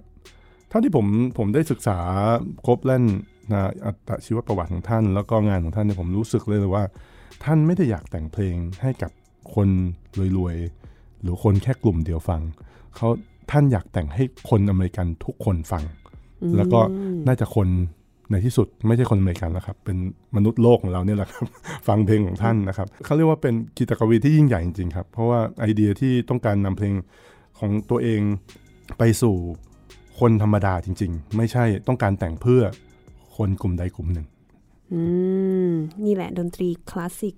[0.68, 1.06] เท่าที่ผม
[1.38, 1.98] ผมได้ศึกษา
[2.66, 3.04] ครบแล่น
[3.52, 6.84] นะอัตชีวประวัติของท่าน แล้วก็งานของท่านเนี่ยผมรู้สึกเลยเลยว่า
[7.44, 9.10] ท่านไม่ได้อยากแต่งเพลงให้กับ
[9.54, 9.68] คน
[10.38, 12.40] รวยๆ หรือคนแค่กลุ่มเดียวฟัง
[12.96, 13.08] เขา
[13.52, 15.84] ท่านอยากแต่งให้คนอเมริกันทุกคนฟัง
[16.56, 16.80] แล้วก็
[17.26, 17.68] น่าจะคน
[18.30, 19.96] ในที่สุดไม่ใช่คนอเมริกันแล้วครับ เป็น
[20.36, 21.44] มนุษย์โลกของเราเนี่ยแหละครับ
[21.88, 26.94] ฟังเพลงของท่านนะครับเขาเรียกว่าเป็นกิจกรรมที่ยิ่งใหญ่จริงๆครับ เพราะว่าไอเดียที่ต้องการนำเพลง
[27.58, 28.20] ของตัวเอง
[28.98, 29.34] ไปสู่
[30.20, 32.62] คนธรรมดาจริง ๆ ไม่ใช่ต้องการแต่งเพื่อ
[33.36, 34.26] คนกลุ่มใดกลุ่มหนึ่ง
[34.92, 35.02] อื
[35.68, 35.70] ม
[36.04, 37.34] นี่แหละดนตรีคลาสสิก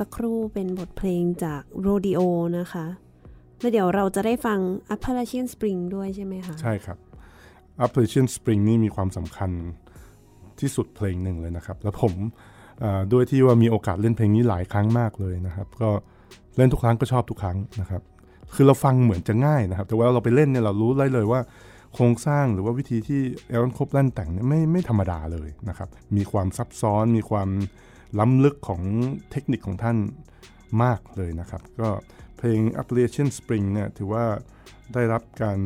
[0.00, 2.20] สักครู่เป็นบทเพลงจากโรดิโอ
[2.58, 2.86] นะคะ
[3.60, 4.58] แล้วเดี๋ยวเราจะได้ฟัง
[4.94, 6.98] Appalachian Spring ด้วยใช่ไหมคะ ใช่ครับ
[7.84, 9.50] Appalachian Spring นี่มีความสำคัญ
[10.60, 12.12] ที่สุดเพลงหนึ่งเลยนะครับ แล้วผม
[13.12, 15.90] ด้วยที่ว่ามีโอกาสเล่นเพลงนี้หลายครั้งมากเลยนะครับ ก็
[16.56, 18.02] เล่นทุกครั้งก็ชอบทุกครั้งนะครับ
[18.54, 21.40] คือเราฟังเหมือนจะง่ายนะครับ แต่ว่าเราไปเล่นเนี่ยเรารู้ได้เลยว่า
[21.94, 27.48] โครงสร้างหรือว่าวิธีที่เอรอนคบแลนแต่งเนี่ยไม่ไม่ธรรมดาเลยนะครับ มีความซับซ้อนมีความ
[28.18, 28.82] ล้ำลึกของ
[29.30, 29.96] เทคนิคของท่าน
[30.82, 31.90] มากเลยนะครับ ก็
[32.36, 34.24] เพลง Appalachian Spring เนี่ยถือว่า
[34.94, 35.58] ได้รับการ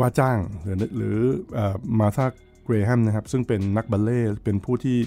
[0.00, 1.18] ว่าจ้างหรือหรือ
[1.98, 2.26] มาธา
[2.64, 4.98] เกรแฮมนะครับ ซึ่งเป็นนักบัลเล่เป็นผู้ที่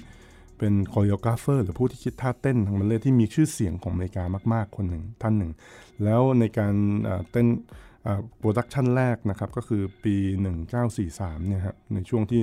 [0.58, 4.24] เป็น choreographer หรือผู้ที่คิดท่าเต้นทางบัลเล่ที่มีชื่อเสียงของอเมริกา
[4.54, 5.52] มาก ๆ คนหนึ่งท่านหนึ่ง
[6.04, 6.74] แล้วในการ
[7.32, 7.48] เต้น
[8.38, 10.16] production แรกนะครับ ก็คือปี
[10.82, 12.42] 1943เนี่ยครับในช่วงที่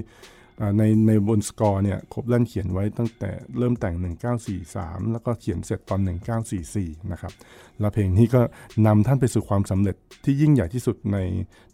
[0.78, 3.94] ในในบนสกอร์เนี่ยครบแลนเขียนไว้ตั้งแต่เริ่มแต่ง
[4.54, 6.00] 1943 แล้วก็เขียนเสร็จตอน
[6.56, 7.32] 1944 นะครับ
[7.80, 8.40] และเพลงนี้ก็
[8.86, 11.18] นำท่านไปสู่ความสำเร็จที่ยิ่งใหญ่ที่สุดใน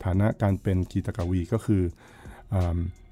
[0.05, 1.83] ฐานะการเป็นกีตกวีก็คือ
[2.55, 2.57] อ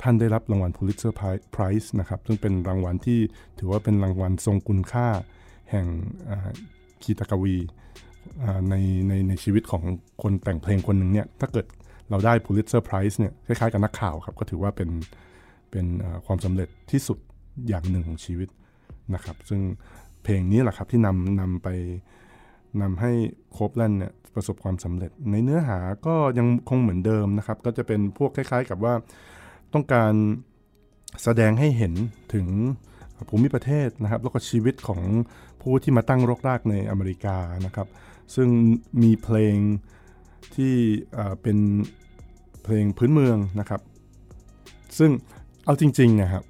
[0.03, 1.13] ท่านได้รับรางวัล Pulitzer
[1.55, 3.21] Prize นะครับ ซึ่งเป็นรางวัลที่
[3.59, 5.09] ถือว่าเป็นรางวัลทรงคุณค่า
[5.71, 5.87] แห่ง
[7.03, 7.57] กีตกวี
[8.71, 8.75] ใน
[9.09, 9.83] ในในชีวิตของ
[10.23, 11.67] คนแต่งเพลงคนหนึ่งเนี่ย ถ้าเกิด
[12.11, 14.89] เราได้ Pulitzer Prize เนี่ย คล้ายๆกับนักข่าวครับ ก็ถือว่าเป็น
[15.71, 15.87] เป็น
[16.27, 17.19] ความสำเร็จที่สุด
[17.69, 18.49] อย่างหนึ่งของชีวิต
[19.15, 19.61] นะครับ ซึ่ง
[20.23, 21.69] เพลงนี้แหละครับที่นำนำไป
[22.83, 23.13] นำให้
[23.53, 28.95] โคบแลนเนี่ยประสบความสำเร็จ ในเนื้อหาก็ยังคงเหมือนเดิมนะครับ ก็จะเป็นพวกคล้าย ๆ กับว่า
[29.75, 30.13] ต้องการ
[31.23, 31.95] แสดงให้เห็น
[32.35, 32.47] ถึง
[33.29, 35.03] ภูมิประเทศนะครับ แล้วก็ชีวิตของ
[35.61, 37.89] ผู้ที่มาตั้งรกรากในอเมริกานะครับ
[38.35, 38.49] ซึ่ง
[39.03, 39.57] มีเพลง
[40.55, 40.75] ที่
[41.43, 41.59] เป็น
[42.63, 43.81] เพลงพื้นเมืองนะครับ
[44.99, 45.11] ซึ่ง
[45.69, 46.45] เอาจริงๆนะครับ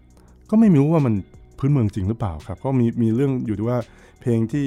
[0.51, 1.15] ก็ไม่รู้ว่ามัน
[1.59, 3.79] พื้นเมืองจริงหรือเปล่าครับ ก็มีมีเรื่องอยู่ที่ว่า
[4.21, 4.65] เพลงที่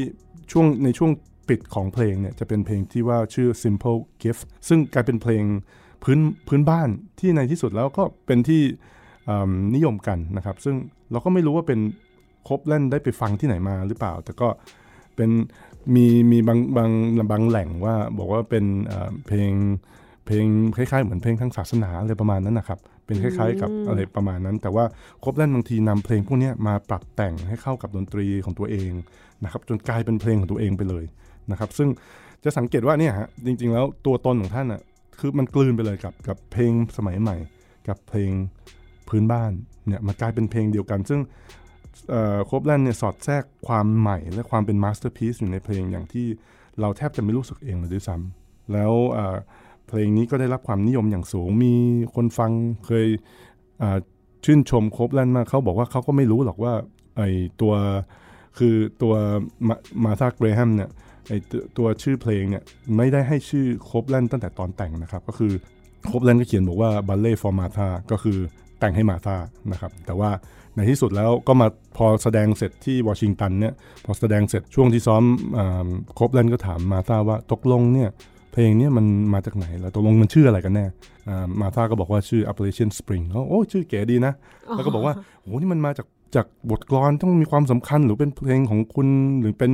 [0.51, 1.11] ช่วงในช่วง
[1.49, 5.43] ปิดของเพลงเนี่ยจะเป็นเพลงที่ว่าชื่อ simple gift ซึ่งกลายเป็นเพลง
[6.03, 8.61] พื้นพื้นบ้านที่ในที่สุดแล้วก็เป็นที่
[9.75, 10.75] นิยมกันนะครับ ซึ่ง
[11.11, 11.79] เราก็ไม่รู้ว่าเป็น
[12.47, 14.47] ครบเล่นได้ไปฟังที่ไหนมาหรือเปล่า แต่ก็
[15.15, 15.29] เป็น
[15.95, 16.91] มีมีบางบาง
[17.31, 18.65] บางแหล่งว่าบอกว่าเป็น
[19.27, 19.51] เพลง
[20.25, 24.85] เพลงคล้ายๆ เหมือนเพลงทางศาสนาอะไรประมาณนั้นนะครับ เป็นคล้ายๆ กับอะไรประมาณนั้น แต่ว่า
[25.23, 28.91] ครบเล่นบางทีนำเพลงพวกนี้มาปรับแต่งให้เข้ากับดนตรีของตัวเอง
[29.43, 31.05] นะครับจนกลายเป็นเพลงของตัวเองไปเลย
[31.51, 31.89] นะครับ ซึ่ง
[32.43, 34.81] จะสังเกตว่าเนี่ยฮะจริง ๆ แล้วตัวตนของท่านอะ
[35.19, 37.35] คือมันกลืนไปเลยกับกับเพลงสมัยใหม่
[37.87, 38.31] กับเพลง
[39.09, 39.51] พื้นบ้าน
[39.87, 41.21] เนี่ยมันกลายเป็นเพลงเดียวกัน ซึ่ง
[42.45, 46.27] โคปแลนด์เนี่ยสอดแทรกความใหม่และความเป็น masterpiece อยู่ในเพลงอย่างที่
[46.79, 48.93] เราแทบจะไม่รู้สึกเองเลยด้วยซ้ำแล้ว
[49.91, 51.73] เพลงนี้ก็ได้รับความนิยมอย่างสูง มี
[52.15, 52.51] คนฟัง
[52.85, 53.07] เคย
[54.45, 56.73] ชื่นชมโคปแลนด์มากเขาบอกว่าเขาก็ไม่รู้หรอกว่า
[57.17, 57.21] ไอ
[57.61, 57.73] ตัว
[58.57, 59.13] คือตัว
[60.03, 60.89] มาธาเกรแฮมเนี่ย
[61.29, 61.33] ไอ
[61.77, 62.63] ตัวชื่อเพลงเนี่ย
[62.97, 65.53] ไม่ได้ให้ชื่อโคบแลนด์ตั้งแต่ตอนแต่งนะครับ ก็คือ
[66.05, 68.37] โคบแลนด์ก็เขียนบอกว่าบัลเล่ฟอร์มาธาก็คือ
[68.79, 69.37] แต่งให้มาธา
[69.71, 70.31] นะครับ แต่ว่า
[70.75, 73.73] ในที่สุดแล้วก็มาพอแสดงเสร็จที่วอชิงตันเนี่ย
[74.05, 75.23] พอแสดงเสร็จช่วงที่ซ้อม
[76.15, 78.09] โคบแลนด์ก็ถามมาธาว่าตกลงเนี่ย
[78.51, 80.85] เพลงนี้มันมาจากไหนแล้วตกลงมันชื่ออะไรกันแน่
[81.61, 84.33] มาธาก็บอกว่าชื่อ Appalachian Spring โอ้ชื่อเก๋ดีนะ
[84.75, 89.07] แล้วก็บอกว่าโอ้นี่มันมาจากจากบทกลอนต้องมีความสำคัญหรือเป็นเพลงของคุณ
[89.41, 89.71] หรือเป็น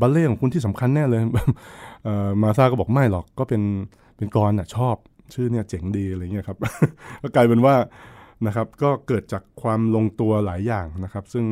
[0.00, 1.22] บัลเล่ของคุณที่สำคัญแน่เลย
[2.42, 3.62] มาธาก็บอกไม่หรอกก็เป็น
[4.16, 4.96] เป็นกลอนอะชอบ
[5.34, 6.58] ชื่อเนี่ยเจ๋งดีอะไรเงี้ยครับ
[7.22, 7.74] ก็กลายเป็นว่า
[8.46, 11.44] นะครับ ก็เกิดจากความลงตัวหลายอย่างนะครับ ซึ่ง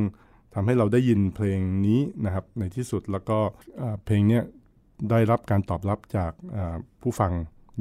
[0.55, 3.39] ทำให้เราได้ยินเพลงนี้นะครับ ในที่สุดแล้วก็
[4.05, 4.41] เพลงนี้
[5.11, 6.33] ได้รับการตอบรับจาก
[7.03, 7.33] ผู้ฟัง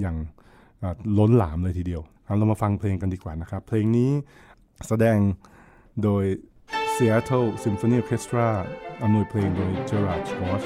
[0.01, 0.15] อย่าง
[1.18, 2.01] ล้นหลามเลยทีเดียว
[2.38, 4.11] เรามาฟังเพลงกันดีกว่านะครับ เพลงนี้
[4.88, 5.18] แสดง
[6.03, 6.24] โดย
[6.95, 8.47] Seattle Symphony Orchestra
[9.01, 10.65] อำนวยเพลงโดย Gerard Schwartz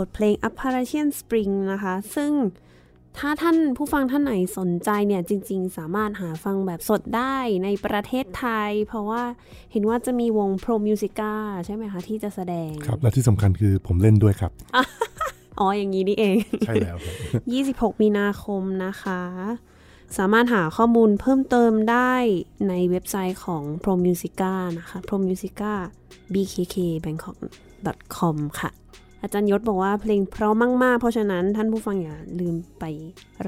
[0.00, 2.32] บทเพลง Appalachian Spring นะคะ ซึ่ง
[3.18, 9.22] ถ้าท่านผู้ฟังท่านไหนสนใจเนี่ย จริง ๆ สามารถหาฟังแบบสดได้ในประเทศไทย เพราะว่า
[9.72, 11.32] เห็นว่าจะมีวง Pro Musica
[11.66, 14.52] ใช่ไหมคะ ที่จะแสดง ครับ และที่สำคัญคือผมเล่นด้วยครับ
[15.58, 16.36] อ๋อ อย่างนี้นี่เอง
[16.66, 17.12] ใช่แล้วครั
[17.90, 19.20] บ 26 มีนาคมนะคะ
[20.18, 22.14] สามารถหาข้อมูลเพิ่มเติมได้
[22.68, 25.72] ในเว็บไซต์ของ Pro Musica นะคะ Pro Musica
[26.32, 27.36] bkk bangkok
[28.16, 28.70] com ค่ะ
[29.22, 32.84] อาจารย์ยศบอกว่าเพลงเพราะมาก ๆ เพราะฉะนั้นท่านผู้ฟังอย่าลืมไป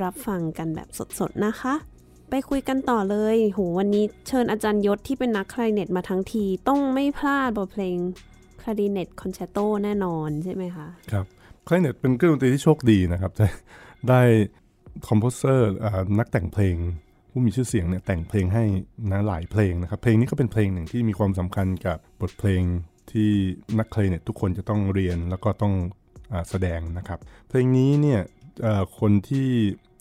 [0.02, 1.74] รับฟังกันแบบสด ๆ นะคะ
[2.30, 7.96] ไปคุยกันต่อเลย โห วันนี้เชิญอาจารย์ยศที่เป็นนักคลาริเนตมาทั้งที ต้องไม่พลาดบทเพลง
[8.60, 11.26] คลาริเนตคอนแชร์โตแน่นอนใช่ไหมคะ ครับ
[11.66, 13.48] คลาริเนตเป็นเครื่องดนตรีที่โชคดีนะครับได้
[14.08, 14.22] ได้
[15.08, 15.68] composer
[16.18, 16.76] นักแต่งเพลง
[17.30, 18.64] ผู้มีชื่อเสียงเนี่ยแต่งเพลงให้
[19.10, 22.62] นะหลายเพลงนะครับ เพลงนี้ก็เป็นเพลงหนึ่งที่มีความสำคัญกับบทเพลง
[23.12, 23.30] ที่
[23.78, 25.74] นักคลาริเนตทุกคนจะต้องเรียนแล้วก็ต้อง
[26.32, 28.20] อาแสดงนะครับ เพลงนี้เนี่ย
[28.62, 29.48] เอ่อคนที่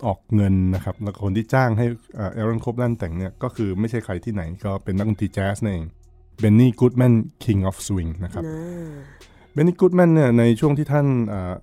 [0.06, 1.86] ออกเงินนะครับ แล้วก็คนที่จ้างให้
[2.16, 5.86] เอรอนโคบลันแต่งเนี่ยก็คือไม่ใช่ใครที่ไหนก็เป็นนักดนตรีแจ๊สนั่นเอง
[6.40, 8.44] เบนนี่กูดแมน King of Swing นะครับ
[9.54, 11.54] เบนนี่กูดแมนเนี่ยในช่วงที่ท่านอ่า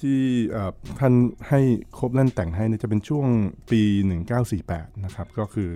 [0.00, 0.20] ที่
[0.54, 1.12] อ่าท่าน
[1.48, 1.60] ให้
[1.94, 3.26] โคบแลนแต่งให้เนี่ยจะเป็นช่วง
[3.70, 3.82] ปี
[4.42, 5.70] 1948 นะครับ ก็คือ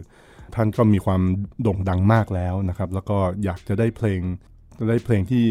[0.54, 1.22] ท่านก็มีความ
[1.62, 4.20] โด่งดังมากแล้วนะครับ แล้วก็อยากจะได้เพลง
[4.55, 4.55] จะ
[4.88, 5.42] ได้เพลงที่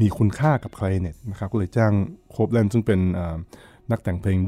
[0.00, 1.92] มีคุณค่ากับคลาริเนตนะครับก็เลยจ้าง
[2.30, 3.36] โคบแลนซึ่งเป็นอ่า
[3.90, 4.38] นักแต่งเพลง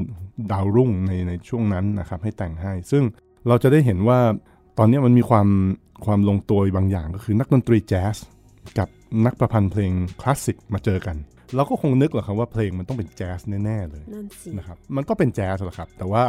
[0.51, 3.03] ดาวรุ่งในในช่วงนั้นนะครับให้แต่งให้ ซึ่ง
[3.47, 4.19] เราจะได้เห็นว่า
[4.77, 5.47] ตอนนี้มันมีความ
[6.05, 8.15] ความลงตัวบางอย่างก็คือนักดนตรีแจ๊ส
[8.77, 8.87] กับ
[9.25, 11.17] นักประพันธ์เพลงคลาสสิกมาเจอกัน
[11.55, 16.23] เราก็คงนึกแหละครับว่าเพลงมันต้องเป็นแจ๊สแน่ๆเลยนั่นสินะครับมันก็เป็นแจ๊สแหละครับ แต่ว่า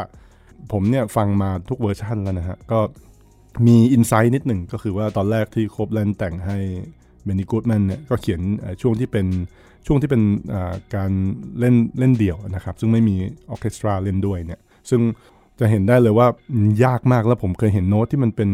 [0.72, 2.80] ผมเนี่ยฟังมาทุกเวอร์ชันแล้วนะฮะก็
[3.66, 6.58] มี insight นิดหนึ่งก็คือว่าตอนแรกที่ Copland แต่งให้
[7.24, 8.40] Benny Goodman เนี่ยก็เขียน
[8.82, 9.26] ช่วงที่เป็น
[9.86, 10.22] ช่วงที่เป็น
[10.94, 11.10] การ
[11.58, 13.16] เล่นเล่นเดี่ยวนะครับ ซึ่งไม่มี
[13.50, 14.60] ออเคสตราเล่นด้วยเนี่ย
[14.90, 15.00] ซึ่ง
[15.60, 16.26] จะเห็นได้เลยว่า
[16.84, 18.50] ยากมากแล้วผมเคยเห็นโน้ตที่มันเป็น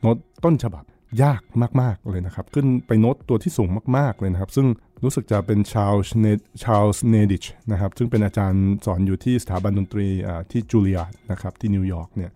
[0.00, 0.84] โน้ตต้นฉบับ
[1.22, 1.42] ยาก
[1.80, 4.66] มากๆเลยนะครับ ขึ้นไปโน้ตตัวที่สูงมากๆเลยนะครับ ซึ่ง
[5.04, 6.26] รู้สึกจะเป็น Charles Nei
[6.62, 10.06] Charles Neidich นะครับ ซึ่งเป็นอาจารย์สอนอยู่ที่สถาบันดนตรี
[10.50, 11.00] ที่จูเลีย
[11.30, 12.30] นะครับที่นิวยอร์กเนี่ย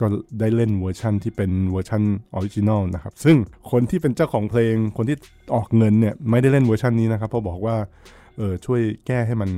[0.00, 0.06] ก็
[0.40, 2.02] ได้เล่นเวอร์ชันที่เป็นเวอร์ชัน
[2.34, 3.36] original นะครับ ซึ่ง
[3.70, 5.16] คนที่เป็นเจ้าของเพลง คนที่
[5.54, 7.76] ออกเงินเนี่ยไม่ได้เล่นเวอร์ชันนี้นะครับเพราะบอกว่า
[8.36, 9.50] เออช่วยแก้ให้มัน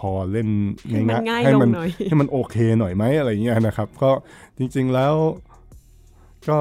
[0.00, 0.48] พอเล่น
[0.88, 4.10] ให้มันง่ายง่ายๆให้มันลงหน่อยให้มันโอเคหน่อยไหมอะไรเงี้ยนะครับ ก็
[4.58, 5.14] จริงๆแล้ว
[6.48, 6.58] ก็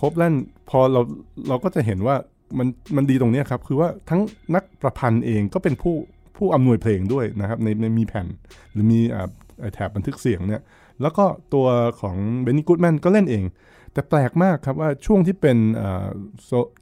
[0.00, 0.34] ครบแล่น
[0.70, 1.00] พอเรา
[1.48, 2.16] เราก็จะเห็นว่า
[2.58, 4.20] มันมันดีตรงเนี้ยครับ คือว่าทั้ง
[4.54, 5.94] นักประพันธ์เองก็เป็นผู้
[6.36, 8.26] ผู้อำนวยเพลงด้วยนะครับในในมีแผ่น
[8.72, 9.28] หรือมีอ่า
[9.60, 10.62] ไอ้แถบบันทึกเสียงเนี่ย
[11.00, 11.24] แล้วก็
[11.54, 11.66] ตัว
[12.00, 13.44] ของเบนนี่กูดแมนก็เล่นเอง
[13.92, 15.58] แต่แปลกมากครับว่าช่วงที่เป็น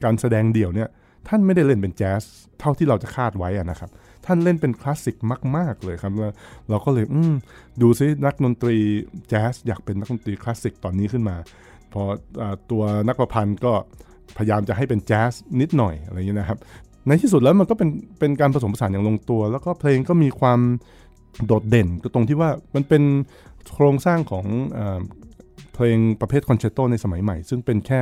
[0.03, 0.89] การแสดงเดี่ยวเนี่ย
[1.27, 2.23] ท่านไม่ได้เล่นเป็นแจ๊ส
[2.59, 3.89] เท่าที่เราจะคาดไว้ะนะครับ
[4.25, 5.15] ท่านเล่นเป็นคลาสสิก
[5.57, 6.13] มาก ๆ เลยครับ
[6.69, 7.21] เราก็เลยอื้อ
[7.81, 8.77] ดูซินักดนตรี
[9.29, 11.35] แจ๊สอยากเป็นนักดนตรีคลาสสิกตอนนี้ขึ้นมา
[11.93, 12.01] พ
[12.41, 13.73] อตัวนักประพันธ์ก็
[14.37, 15.31] พยายามจะให้เป็นแจ๊ส
[15.61, 16.59] นิดหน่อยอะไรอย่างเงี้ยนะครับ
[17.07, 17.89] ในที่สุดแล้วมันก็เป็น
[18.19, 20.59] เป็นการผสมผสานอย่างลงตัว แล้วก็เพลงก็มีความ
[21.45, 23.03] โดดเด่นก็ตรงที่ว่ามันเป็น
[23.73, 24.45] โครงสร้างของ
[24.77, 24.79] อ
[25.73, 28.01] เพลงประเภทคอนแชร์โตในสมัยใหม่ ซึ่งเป็นแค่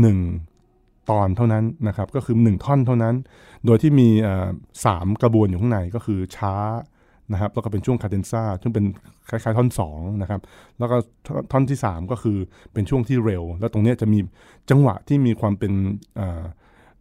[0.00, 0.18] หนึ่ง
[1.10, 3.14] ตอนเท่านั้นนะครับ ก็คือหนึ่งท่อนเท่านั้น
[3.66, 4.08] โดยที่มี
[4.84, 6.54] สามกระบวนอยู่ข้างในก็คือช้า
[7.32, 8.84] นะครับแล้วก็เป็นช่วงคาเดนซ่าซึ่งเป็น
[9.28, 10.40] คล้ายๆท่อน2นะครับ
[10.78, 10.96] แล้วก็
[11.52, 12.38] ท่อนที่ 3 ก็คือ
[12.72, 14.18] เป็นช่วงที่เร็ว แล้วตรงนี้จะมี
[14.70, 15.72] จังหวะที่มีความเป็น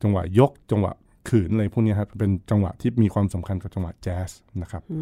[0.02, 0.92] จังหวะยกจังหวะ
[1.30, 4.30] ขืนอะไรพวกเนี้ยครับเป็นจังหวะที่มีความสำคัญกับจังหวะแจ๊ส
[4.62, 5.00] นะครับอื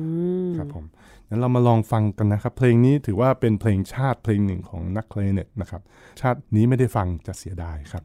[0.47, 0.85] มครับผม
[1.29, 5.81] งั้นเรามาลองฟังกันนะครับ เพลงนี้ถือว่าเป็นเพลงชาติเพลงหนึ่งของนักคลาริเนตนะครับ
[6.21, 8.03] ชาตินี้ไม่ได้ฟังจะเสียดายครับ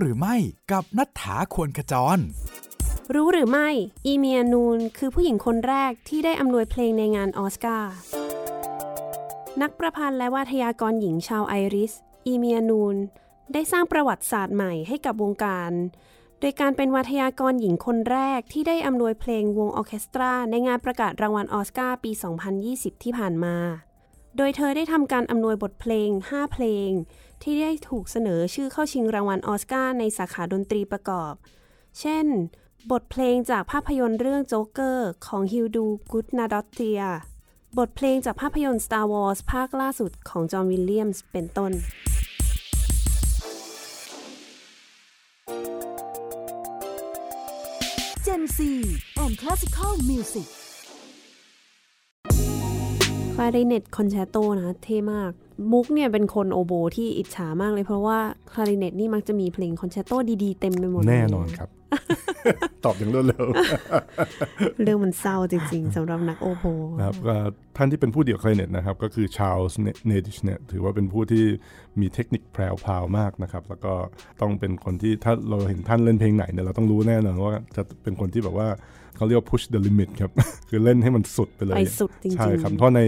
[0.00, 0.36] หรือไม่
[0.72, 2.18] กับนัฐธาควรขจร
[3.14, 3.68] รู้หรือไม่
[4.06, 7.92] อีเมียนูนคือผู้หญิงคนแรกที่ได้อำนวยเพลงในงานออสการ์
[9.62, 11.92] นักประพันธ์และวาทยากรหญิงชาวไอริส
[12.26, 12.96] อีเมียนูน
[13.52, 15.72] ได้สร้างประวัติศาสตร์ใหม่ให้กับวงการ
[16.40, 22.10] โดยการเป็นวาทยากรหญิงคนแรกที่ได้อำนวยเพลงวงออเคสตรา ในงานประกาศรางวัลออสการ์ปี
[22.58, 23.56] 2020 ที่ผ่านมา
[24.36, 26.90] โดยเธอได้ทำการอำนวยบทเพลง 5 เพลง
[27.42, 31.34] ที่ได้ถูกเสนอชื่อเข้าชิงรางวัลออสการ์ในสาขาดนตรีประกอบ
[32.00, 32.26] เช่น
[32.90, 37.02] บทเพลงจากภาพยนตร์เรื่องโจ๊กเกอร์ของ Hildur Guðnadóttir
[37.78, 41.72] บทเพลงจากภาพยนตร์ Star Wars ภาคล่าสุดของ John Williams เป็นต้น
[48.26, 48.58] Gen Z
[49.22, 50.48] and Classical Music
[53.34, 55.32] คลาริเนตคอนแชร์โตนะ เท่มาก
[55.72, 58.18] มุกเนี่ยเป็นคนโอโบที่อิจฉามากเลยเพราะว่า
[58.52, 61.70] คลาริเนตนี่มักจะมีเพลงคอนแชร์โตดีๆเต็มไปหมดเลยแน่นอนครับ
[62.84, 63.44] ตอบอย่างรวดเร็ว
[64.82, 66.64] เรื่องมันเศร้าจริงๆสำหรับนักโอโบ
[66.98, 67.36] นะครับก็
[67.76, 69.78] ท่านที่เป็นผู้เดี่ยวคลาริเนตนะครับ ก็คือชา l ลส์
[70.08, 71.44] เนดิชเนี่ยถือว่าเป็นผู้ที่
[72.00, 73.92] มีเทคนิคแพรวพราวมากนะครับ แล้วก็
[74.40, 78.68] ต้องเป็นคนที่ถ้าเราเห็นท่านเล่นเพลงไหนเนี่ยเราต้องรู้แน่นอนว่าจะเป็นคนที่แบบว่า
[79.16, 80.32] เขาเรียกว่า push the limit ครับ
[80.68, 83.00] คือเล่นให้มันสุดไปเลยไปสุดจริงๆใช่ครับเพราะใน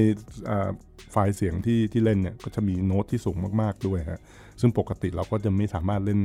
[0.50, 0.68] อ่า
[1.12, 4.20] ไฟล์เสียงที่ที่เล่นเนี่ยก็จะมีโน้ตที่สูงมากๆด้วยฮะ
[4.60, 6.20] ซึ่งปกติเราก็จะไม่สามารถเล่น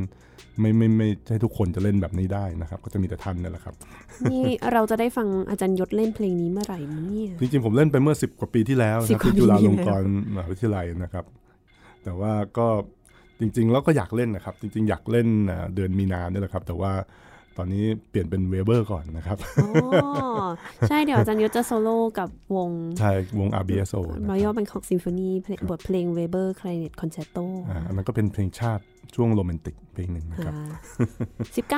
[0.60, 3.76] ไม่ไม่ไม่ใช่ทุกคนจะเล่นแบบนี้ได้นะครับ ก็จะมีแต่ท่านนี่แหละครับ
[4.32, 11.26] นี่เราจะได้ฟังอาจารย์ยศเล่นเพลงนี้เมื่อไหร่เนี่ยจริงๆผมเล่นไปเมื่อ 10 กว่าปีที่แล้วสินะบครับกว่าที่จุฬาปีลงกรณ์มหาวิทยาลัยนะครับ
[12.04, 12.68] แต่ว่าก็
[13.40, 16.92] จริงๆแล้วก็อยากเล่นนะครับ จริง ๆ อยากเล่นอ่าเดือนมีนาเนี่ยแหละครับ แต่ว่า
[17.58, 20.12] ตอนนี้เปลี่ยนเป็น Weber ก่อนนะครับอ๋อ
[20.90, 28.84] ใช่เดี๋ยวอาจารย์ยศจะโซโล่กับวง ใช่ วง RBSO นะ Royal ครับ Bangkok Symphony เพลงบทเพลง Weber Clarinet Concerto อ่าออันนั้นก็เป็นเพลงชาติ
[29.16, 30.62] ช่วงโรแมนติกเพลงหนึ่งนะครับอ่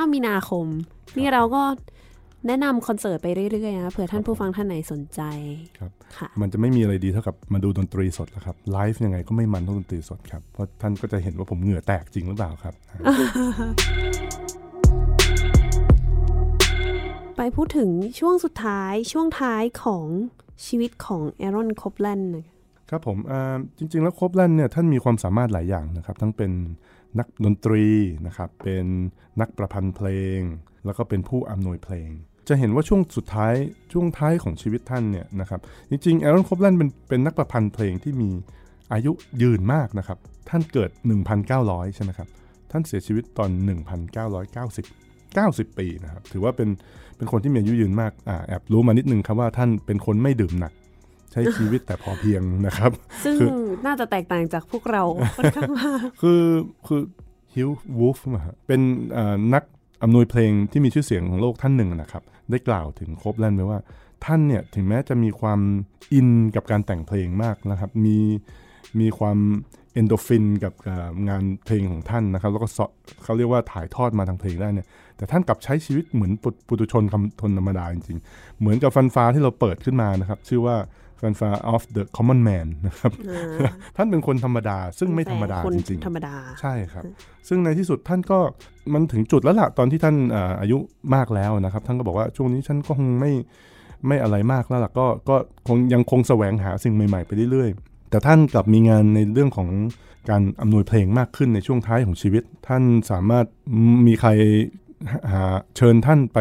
[0.01, 0.65] า19 มีนาคม
[1.17, 1.63] นี่เราก็
[2.49, 5.21] แนะนำคอนเสิร์ตไปเรื่อยๆนะเผื่อท่านผู้ฟังท่านไหนสนใจ
[5.79, 12.73] ครับค่ะมันจะไม่มีอะไรดีเท่ากับมาดูดนตรีสดแล้วครับไลฟ์ยังไงก็ไม่มันเท่าดนตรีสดครับเพราะท่านก็จะเห็นว่าผมเหงื่อแตกจริงหรือเปล่าครับ
[17.37, 20.05] ไปพูดถึงช่วงสุดท้ายช่วงท้ายของ
[20.65, 22.31] ชีวิตของแอรอนคอปแลนด์
[22.89, 26.51] ครับผมอ่าจริง ๆ แล้วคบแลนด์เนี่ยท่านมีความสามารถหลายอย่างนะครับ ทั้งเป็น
[27.19, 27.85] นักดนตรี
[28.27, 28.85] นะครับ เป็น
[29.41, 30.07] นักประพันธ์เพล
[30.37, 30.39] ง
[30.85, 32.09] แล้วก็เป็นผู้อำนวยเพลง
[32.47, 33.53] จะเห็นว่าช่วงสุดท้าย
[33.91, 35.59] ช่วงท้ายของชีวิตท่านเนี่ยนะครับ
[35.89, 38.29] จริงๆแอรอนคบแลนด์เป็นเป็นนักประพันธ์เพลงที่มี
[38.93, 39.11] อายุ
[39.41, 40.19] ยืนมากนะครับ
[40.49, 40.89] ท่านเกิด
[41.43, 42.27] 1,900 ใช่ไหมครับ
[42.71, 43.49] ท่านเสียชีวิตตอน
[44.23, 46.69] 1,990 90 ปีนะครับ ถือว่าเป็น
[47.17, 50.73] เป็นคนที่มีอายุยืนมากอ่าแอบรู้มานิดนึงครับว่าท่านเป็นคนไม่ดื่มหนัก
[51.31, 52.91] ใช้ชีวิตแต่พอเพียงนะครับ
[53.25, 55.03] ซึ่งคือน่าจะแตกต่างจากพวกเรา
[55.37, 56.43] ค่อนข้างมากคือ
[56.87, 57.01] คือ
[57.53, 58.17] ฮิววูฟ
[58.67, 58.81] เป็น
[59.13, 59.63] เอ่อนัก
[60.03, 63.79] อำนวยเพลงที่มีชื่อเสียงของโลกท่านหนึ่งนะครับ ได้กล่าวถึงโคบแลนด์ไว้ว่า
[64.25, 65.59] ท่านเนี่ยถึงแม้จะมีความ
[66.13, 68.17] อินกับการแต่งเพลงมากนะครับ มี
[68.99, 69.37] มีความ
[69.95, 72.79] เอนโดฟินกับเอ่องานเพลงของท่านนะครับ แล้วก็ส
[73.23, 74.87] เขาเรียกว่าถ่ายทอดมาทางเพลงได้เนี่ย
[75.17, 80.77] แต่ท่านกลับใช้ชีวิตเหมือนปุปุถุชนคำทนธรรมดาจริงๆ เหมือนกับฟันฟ้าที่เราเปิดขึ้นมานะครับ ชื่อว่า
[81.21, 87.03] ฟันฟ้า of the common man นะครับอ่าท่านเป็นคนธรรมดา ซึ่งไม่ธรรมดาคนจริงธรรมดาๆใช่ครับ
[87.47, 88.39] ซึ่งในที่สุดท่านก็
[88.93, 90.77] มันถึงจุดแล้วล่ะตอนที่ท่านอ่าอายุ
[91.15, 93.31] มากแล้วนะครับ ท่านก็บอกว่าช่วงนี้ฉันก็คงไม่
[94.07, 95.35] ไม่อะไรมากแล้วล่ะก็ก็
[95.67, 99.69] คงยังคงแสวงหาสิ่งใหม่ๆไปเรื่อยๆ แต่ท่านกลับมีงานในเรื่องของ
[100.29, 103.45] การอำนวยเพลงมากขึ้นในช่วงท้ายของชีวิต ท่านสามารถ
[104.07, 104.29] มีใคร
[105.31, 105.43] หา
[105.77, 106.39] เชิญท่านไป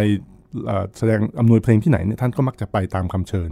[0.98, 3.50] แสดงอำนวยเพลงที่ไหนเนี่ยท่านก็มักจะไปตามคำเชิญ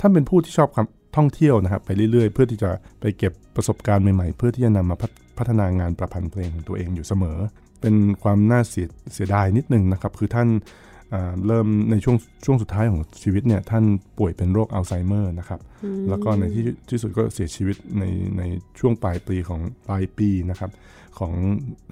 [0.00, 0.68] ท่านเป็นผู้ที่ชอบ
[1.16, 7.38] ท่องเที่ยวนะครับไปเรื่อยๆ เพื่อที่จะไปเก็บประสบการณ์ใหม่ๆ เพื่อที่จะนำมาพัฒพัฒนางานประพันธ์เพลงของตัวเองอยู่เสมอ
[7.80, 10.48] เป็นความน่าเสียเสียดายนิดนึงนะครับ คือท่าน
[11.46, 13.84] เริ่มในช่วงช่วงสุดท้ายของชีวิตเนี่ยท่าน
[14.18, 15.60] ป่วยเป็นโรคอัลไซเมอร์นะครับ
[16.08, 18.04] แล้วก็ในที่ที่สุดก็เสียชีวิตใน
[18.38, 18.42] ใน
[18.78, 20.70] ช่วงปลายปีของปลายปีนะครับ
[21.18, 21.32] ของ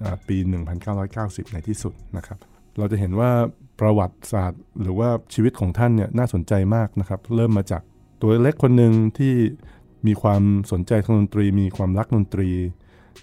[0.03, 0.37] อาปี
[0.95, 2.37] 1990 ในที่สุดนะครับ
[2.77, 3.31] เราจะเห็นว่า
[3.79, 7.81] ประวัติศาสตร์ หรือว่าชีวิตของท่านเนี่ยน่าสนใจมากนะครับ เริ่มมาจาก
[8.21, 9.33] ตัวเล็กคนหนึ่งที่
[10.07, 12.49] มีความสนใจทางดนตรี มีความรักดนตรี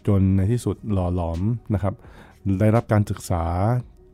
[0.06, 1.40] จนในที่สุดหล่อหลอม
[1.74, 1.94] นะครับ
[2.60, 3.44] ได้รับการศึกษา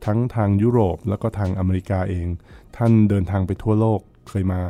[0.07, 2.27] ทั้งทางยุโรปแล้วก็ทางอเมริกาเอง
[2.77, 3.99] ท่านเดินทางไปทั่วโลก
[4.29, 4.61] เคยมา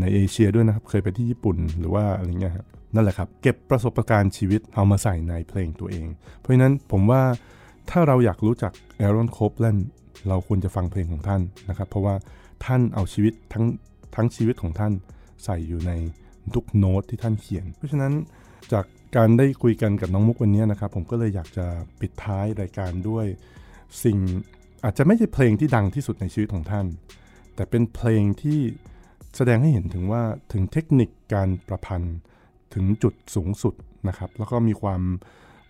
[0.00, 6.06] ในเอเชียด้วยนะครับ เคยไปที่ญี่ปุ่นหรือว่าอะไรเงี้ยครับนั่นแหละครับ เก็บประสบการณ์ชีวิตเอามาใส่ในเพลงตัวเอง
[6.38, 7.22] เพราะฉะนั้นผมว่า
[7.90, 9.78] ถ้าเราอยากรู้จักแอรอนโคปแลน
[10.28, 12.14] เราควรจะฟังเพลงของท่านนะครับ เพราะว่า
[12.64, 13.64] ท่านเอาชีวิตทั้ง
[14.14, 14.92] ทั้งชีวิตของท่าน
[15.44, 15.92] ใส่อยู่ใน
[16.54, 18.12] ทุกโน้ตที่ท่านเขียน เพราะฉะนั้น
[18.72, 18.84] จาก
[19.16, 21.66] การได้คุยกันกับน้องมุกวันนี้นะครับ ผมก็เลยอยากจะ
[22.00, 23.26] ปิดท้ายรายการด้วย
[24.04, 24.18] สิ่ง
[24.86, 26.86] อาจจะไม่ใช่เพลงที่ดังที่สุดในชีวิตของท่าน
[27.54, 28.60] แต่เป็นเพลงที่
[29.36, 30.22] แสดงให้เห็นถึงว่า
[30.52, 32.16] ถึงเทคนิคการประพันธ์
[32.74, 33.74] ถึงจุดสูงสุด
[34.08, 35.02] นะครับ แล้วก็มีความ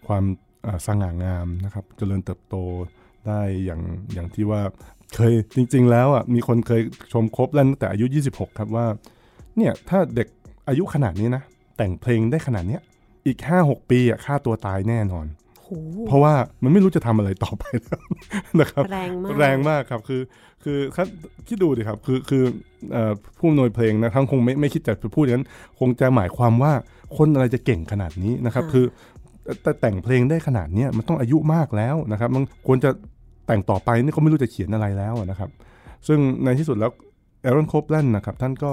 [0.07, 0.25] ความ
[0.87, 2.57] สง่างามนะครับจเจริญเติบโต
[3.27, 4.61] ได้อย่างอย่างที่ว่า
[5.15, 8.87] เคยจริง ๆ แล้วอะมีคนเคยชมครบแล้วตั้งแต่อายุ 26 ครับว่า
[9.57, 10.29] เนี่ยถ้าเด็ก
[10.69, 11.43] อายุขนาดนี้นะ
[11.77, 12.83] แต่งเพลงได้ขนาดเนี้ย
[13.27, 15.27] อีก 5-6 ปีอะค่าตัวตายแน่นอน
[16.09, 18.01] เพราะว่ามันไม่รู้จะทำอะไรต่อไปแล้ว
[18.61, 20.21] นะครับ แรงมากแรงมากครับคือ
[20.65, 20.79] คือ
[21.49, 22.43] คิดดูดิครับ คือคือ
[23.39, 25.47] ผู้นวยเพลงนะทั้งคงไม่ไม่คิดจะพูดอย่างนั้น
[25.79, 26.73] คงจะหมายความว่า
[27.17, 28.85] คนอะไรจะเก่งขนาดนี้นะครับ คือ
[29.63, 32.91] แต่แต่งเพลงได้ขนาดนี้มันต้องอายุมากแล้วนะครับ มันควรจะ
[33.47, 35.51] แต่งต่อไปนี่ก็ไม่รู้จะเขียนอะไรแล้วนะครับ
[36.07, 36.91] ซึ่งในที่สุดแล้ว
[37.43, 38.73] แอรอนโคปแลนนะครับท่านก็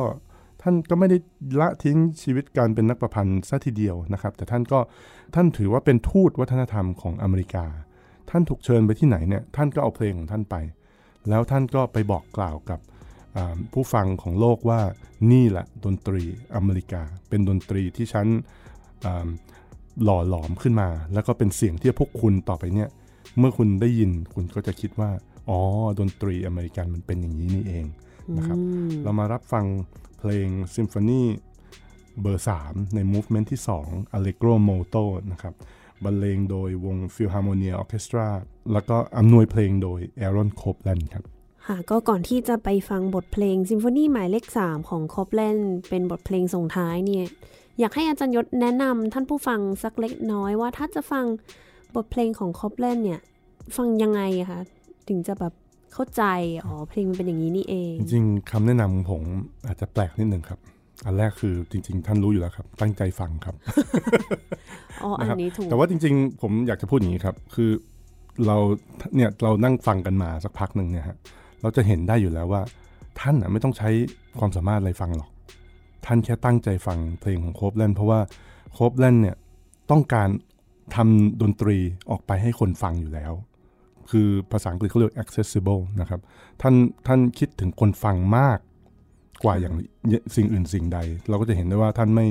[0.63, 1.17] ท่านก็ไม่ได้
[1.61, 4.79] ละทิ้งชีวิตการเป็นนักประพันธ์ซะทีเดียวนะครับ แต่ท่านก็
[5.35, 7.65] ท่านถือว่าเป็นทูตวัฒนธรรมของอเมริกา
[8.29, 10.55] ท่านถูกเชิญไปที่ไหนเนี่ยท่านก็เอาเพลงของท่านไป
[11.29, 12.79] แล้วท่านก็ไปบอกกล่าวกับ
[13.73, 14.81] ผู้ฟังของโลกว่า
[15.31, 16.23] นี่แหละดนตรี
[16.55, 18.27] อเมริกา เป็นดนตรีที่ฉัน
[20.03, 22.89] หล่อหลอมขึ้นมา แล้วก็เป็นเสียงที่พวกคุณต่อไปเนี่ย
[23.37, 25.11] เมื่อคุณได้ยินคุณก็จะคิดว่า
[25.49, 25.59] อ๋อ
[25.99, 27.85] ดนตรีอเมริกันมันเป็นอย่างนี้นี่เอง
[28.37, 28.57] นะครับ
[29.03, 29.65] เรามารับฟัง
[30.25, 31.21] เพลงซิมโฟนี
[32.21, 35.53] เบอร์ 3 ใน movement ที่ 2 Allegro Molto นะครับ
[36.03, 38.27] บรรเลงโดยวง Philharmonia Orchestra
[38.73, 41.23] แล้วก็อำนวยเพลงโดย Aaron Copland ครับ
[41.67, 45.57] ค่ะก็ก่อนที่จะไปฟังบทเพลงซิมโฟนีหมายเลข 3 ของ Copland
[45.89, 47.25] เป็นบทเพลงส่งท้ายเนี่ย
[47.79, 51.25] อยากให้อาจารย์ยศแนะนำท่านผู้ฟังสักเล็กน้อยว่าถ้าจะฟัง
[51.95, 53.19] บทเพลงของคอปแลนเนี่ย
[53.77, 54.21] ฟังยังไง
[54.51, 54.61] คะ
[55.07, 55.53] ถึงจะแบบ
[55.93, 56.23] เข้าใจ
[56.65, 59.23] อ๋อเพลงมันเป็นอย่างนี้นี่เอง จริงๆคำแนะนำของผม
[59.67, 60.59] อาจจะแปลกนิดหนึ่งครับ
[61.05, 63.55] อันแรกคือจริง ๆ ท่านรู้อยู่แล้วครับ ตั้งใจฟังครับ
[65.03, 67.69] อ๋ออันนี้ถูกแต่ว่าจริง ๆ ผมอยากจะพูดอย่างนี้ครับ คือ
[68.45, 68.57] เรา
[69.15, 71.17] เนี่ยเรานั่งฟังกันมาสักพักหนึ่งเนี่ยฮะ
[71.61, 72.61] เราจะเห็นได้อยู่แล้วว่า
[73.19, 73.89] ท่านไม่ต้องใช้
[74.39, 75.29] ความสามารถอะไรฟังหรอก
[76.05, 78.19] ท่านแค่ตั้งใจฟังเพลงของโคบแลนเพราะว่า
[78.73, 79.35] โคบแลนเนี่ย
[79.91, 80.29] ต้องการ
[80.95, 81.77] ทำดนตรี
[82.11, 83.33] ออกไปให้คนฟังอยู่แล้ว
[84.13, 86.19] คือภาษาอังกฤษเขาเรียก accessible นะครับ
[86.61, 86.75] ท่าน
[87.07, 88.59] ท่านคิดถึงคนฟังมาก
[89.43, 89.73] กว่าอย่าง
[90.35, 90.99] สิ่งอื่นสิ่งใด
[91.29, 92.27] เราก็จะเห็นได้ว่าท่านไม่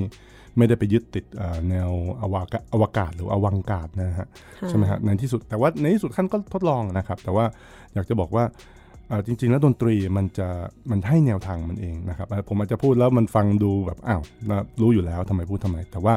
[0.56, 1.24] ไม่ได้ไปยึดติด
[1.70, 1.90] แนว
[2.22, 4.28] อวกาอวกาศหรืออวังกาศนะฮะ
[4.68, 7.44] ใช่ไหมฮะในที่สุดแต่ว่าในที่สุดท่านก็ทดลองนะครับ แต่ว่า
[7.94, 8.44] อยากจะบอกว่า
[9.26, 10.48] จริง ๆ แล้วดนตรีมันจะ
[10.90, 14.20] มันให้แนวทางมันเองนะครับ ผมอาจจะพูดแล้วมันฟังดูแบบอ้าว
[14.80, 16.14] รู้อยู่แล้วทำไมพูดทำไม แต่ว่า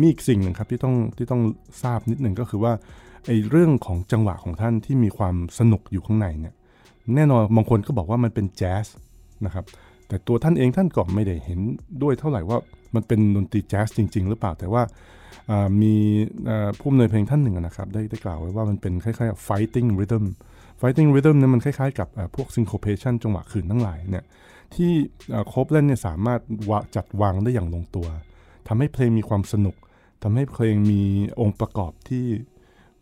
[0.00, 1.42] มีอีกสิ่งหนึ่งครับที่ต้องที่ต้อง
[1.82, 2.72] ทราบนิดหนึ่งก็คือว่า
[3.28, 6.54] ไอ้เรื่องของจังหวะของท่านที่มีความสนุกอยู่ข้างในเนี่ย
[7.14, 8.86] แน่นอนบางคนก็บอกว่ามันเป็นแจ๊ส
[9.46, 9.64] นะครับ
[10.08, 11.60] แต่ตัวท่านเองท่านก็ไม่ได้เห็น
[12.02, 12.58] ด้วยเท่าไหร่ว่า
[12.94, 14.82] มันเป็นดนตรีแจ๊สจริง ๆ หรือเปล่า แต่ว่า
[15.82, 15.94] มี
[16.78, 20.24] ผู้อำนวยเพลงท่านหนึ่งนะครับ ได้ได้กล่าวไว้ว่ามันเป็นคล้ายๆ fighting rhythm
[20.80, 24.24] fighting rhythm เนี่ยมันคล้ายๆกับพวก syncopation จังหวะขืนทั้งหลายเนี่ย
[24.74, 24.90] ที่
[25.48, 26.40] โคบเล่นเนี่ยสามารถ
[26.96, 28.06] จัดวางได้อย่างลงตัว
[28.68, 29.76] ทำให้เพลงมีความสนุก
[30.22, 31.02] ทำให้เพลงมี
[31.40, 32.26] องค์ประกอบที่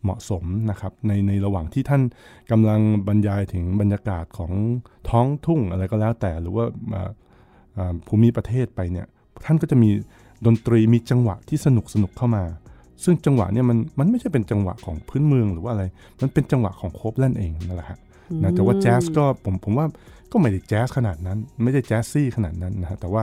[0.03, 2.01] เหมาะสมนะครับในในระหว่างที่ท่าน
[2.51, 4.51] กำลังบรรยายถึงบรรยากาศของ
[5.09, 6.65] ท้องทุ่งอะไรก็แล้วแต่หรือว่า
[8.07, 9.07] ภูมิประเทศไปเนี่ย
[9.45, 9.89] ท่านก็จะมี
[10.45, 12.43] ดนตรีมีจังหวะที่สนุกสนุกเข้ามา
[13.03, 15.83] ซึ่งจังหวะเนี่ยมันมันไม่ใช่เป็นจังหวะของพื้นเมืองหรือว่าอะไร
[16.21, 17.99] มันเป็นจังหวะของโคบแลนเองนั่นแหละฮะ
[18.43, 19.85] นะแต่ว่าแจ๊สก็ผมผมว่า
[20.31, 23.21] ก็ไม่ได้แจ๊สขนาดนั้น ไม่ได้แจ๊สซี่ขนาดนั้นนะฮะแต่ว่า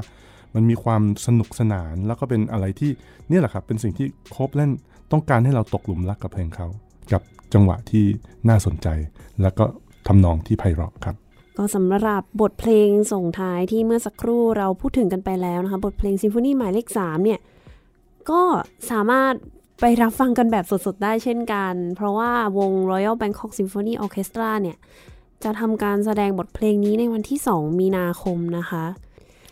[0.54, 2.90] มันมีความสนุกสนานแล้วก็เป็นอะไรที่
[3.30, 4.70] นี่แหละครับเป็นสิ่งที่โคบแลน
[5.12, 6.66] ต้องการให้เราตกหลุมรักกับเพลงเขา
[7.12, 7.22] กับ
[7.54, 8.04] จังหวะที่
[8.48, 8.88] น่าสนใจ
[9.42, 9.64] แล้วก็
[10.06, 11.16] ทำนองที่ไพเราะครับ
[11.56, 17.40] ก็สำหรับบทเพลงส่งท้ายที่เมื่อสักครู่เราพูดถึงกันไปแล้วนะคะ บทเพลงซิมโฟนีหมายเลข3เนี่ย
[18.30, 18.42] ก็
[18.90, 19.34] สามารถ
[19.80, 24.76] ไปรับฟังกันแบบสดๆ ได้เช่นกัน เพราะว่าวง Royal Bangkok Symphony Orchestra เนี่ย
[25.44, 28.84] จะทำการแสดงบทเพลงนี้ในวันที่ 2 มีนาคมนะคะ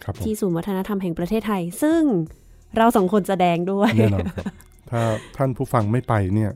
[0.05, 2.03] คที่ศูนย์วัฒนธรรมแห่งประเทศไทย ซึ่ง
[2.77, 4.47] เราสองคนแสดงด้วยแน่นอนครับ
[4.93, 5.03] ถ้า
[5.37, 6.53] ท่านผู้ฟังไม่ไปเนี่ย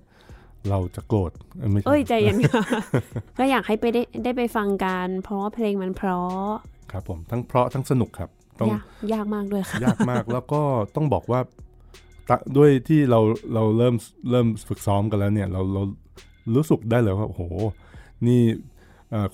[0.70, 1.30] เราจะโกรธ
[1.70, 2.62] ไม่เอ้ยใจเย็นค่ะ
[3.38, 6.50] ก็อยากให้ไปได้ได้ไปฟังกันเพราะว่าเพลงมันเพราะ
[6.92, 8.30] ครับผมทั้งเพราะทั้งสนุกครับ
[8.60, 8.68] ต้อง
[9.12, 10.62] ยากมากด้วยค่ะยากมากแล้วก็
[10.96, 11.40] ต้องบอกว่า
[12.56, 13.20] ด้วยที่เรา
[13.54, 13.94] เราเริ่ม
[14.30, 15.82] เริ่มฝึกซ้อมกันแล้วเนี่ย เราเรา
[16.54, 17.42] รู้สึกได้เลยว่าโอ้โห
[18.26, 18.40] นี่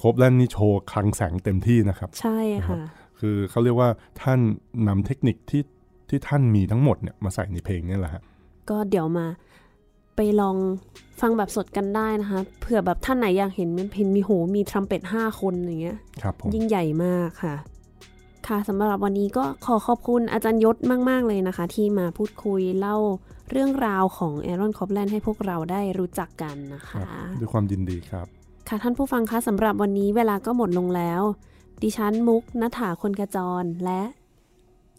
[0.03, 2.79] ครบแล้วนี่โชว์คลังแสงเต็มที่นะครับ ใช่ค่ะ
[3.21, 3.91] คือเขาเรียกว่า
[4.23, 4.41] ท่าน
[4.89, 5.63] นำเทคนิคที่
[6.09, 8.23] ที่ท่านมีทั้งหมดเนี่ยมาใส่ในเพลงนี่แหละฮะ
[8.71, 9.27] ก็เดี๋ยวมา
[10.17, 10.57] ไปลอง
[11.21, 17.55] ฟังแบบสดกันได้นะคะ เผื่อแบบท่านไหนอยากเห็นมันเพลงมีโหมีทรัมเป็ตห้าคนอย่างเงี้ยครับผมยิ่งใหญ่มากค่ะ
[18.49, 20.77] ค่ะสำหรับวันนี้ก็ขอขอบคุณอาจารย์ยศ
[21.09, 22.97] มาก ๆ เลยนะคะ ที่มาพูดคุยเล่า
[23.51, 27.07] เรื่องราวของแอรอนคอปแลนด์ให้พวกเราได้รู้จักกันนะครัคะบ
[27.41, 28.27] ด้วยความยินดีครับ
[28.69, 31.23] ค่ะท่านผู้ฟังคะสำหรับวันนี้เวลาก็หมดลงแล้ว
[31.83, 34.03] ดิฉันมุกนัฐาคนกระจรและ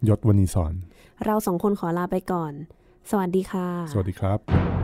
[0.08, 0.72] ยศวณีสอน
[1.24, 2.52] เราสองคนขอลาไปก่อน
[3.10, 4.83] สวัสดีค่ะ สวัสดีครับ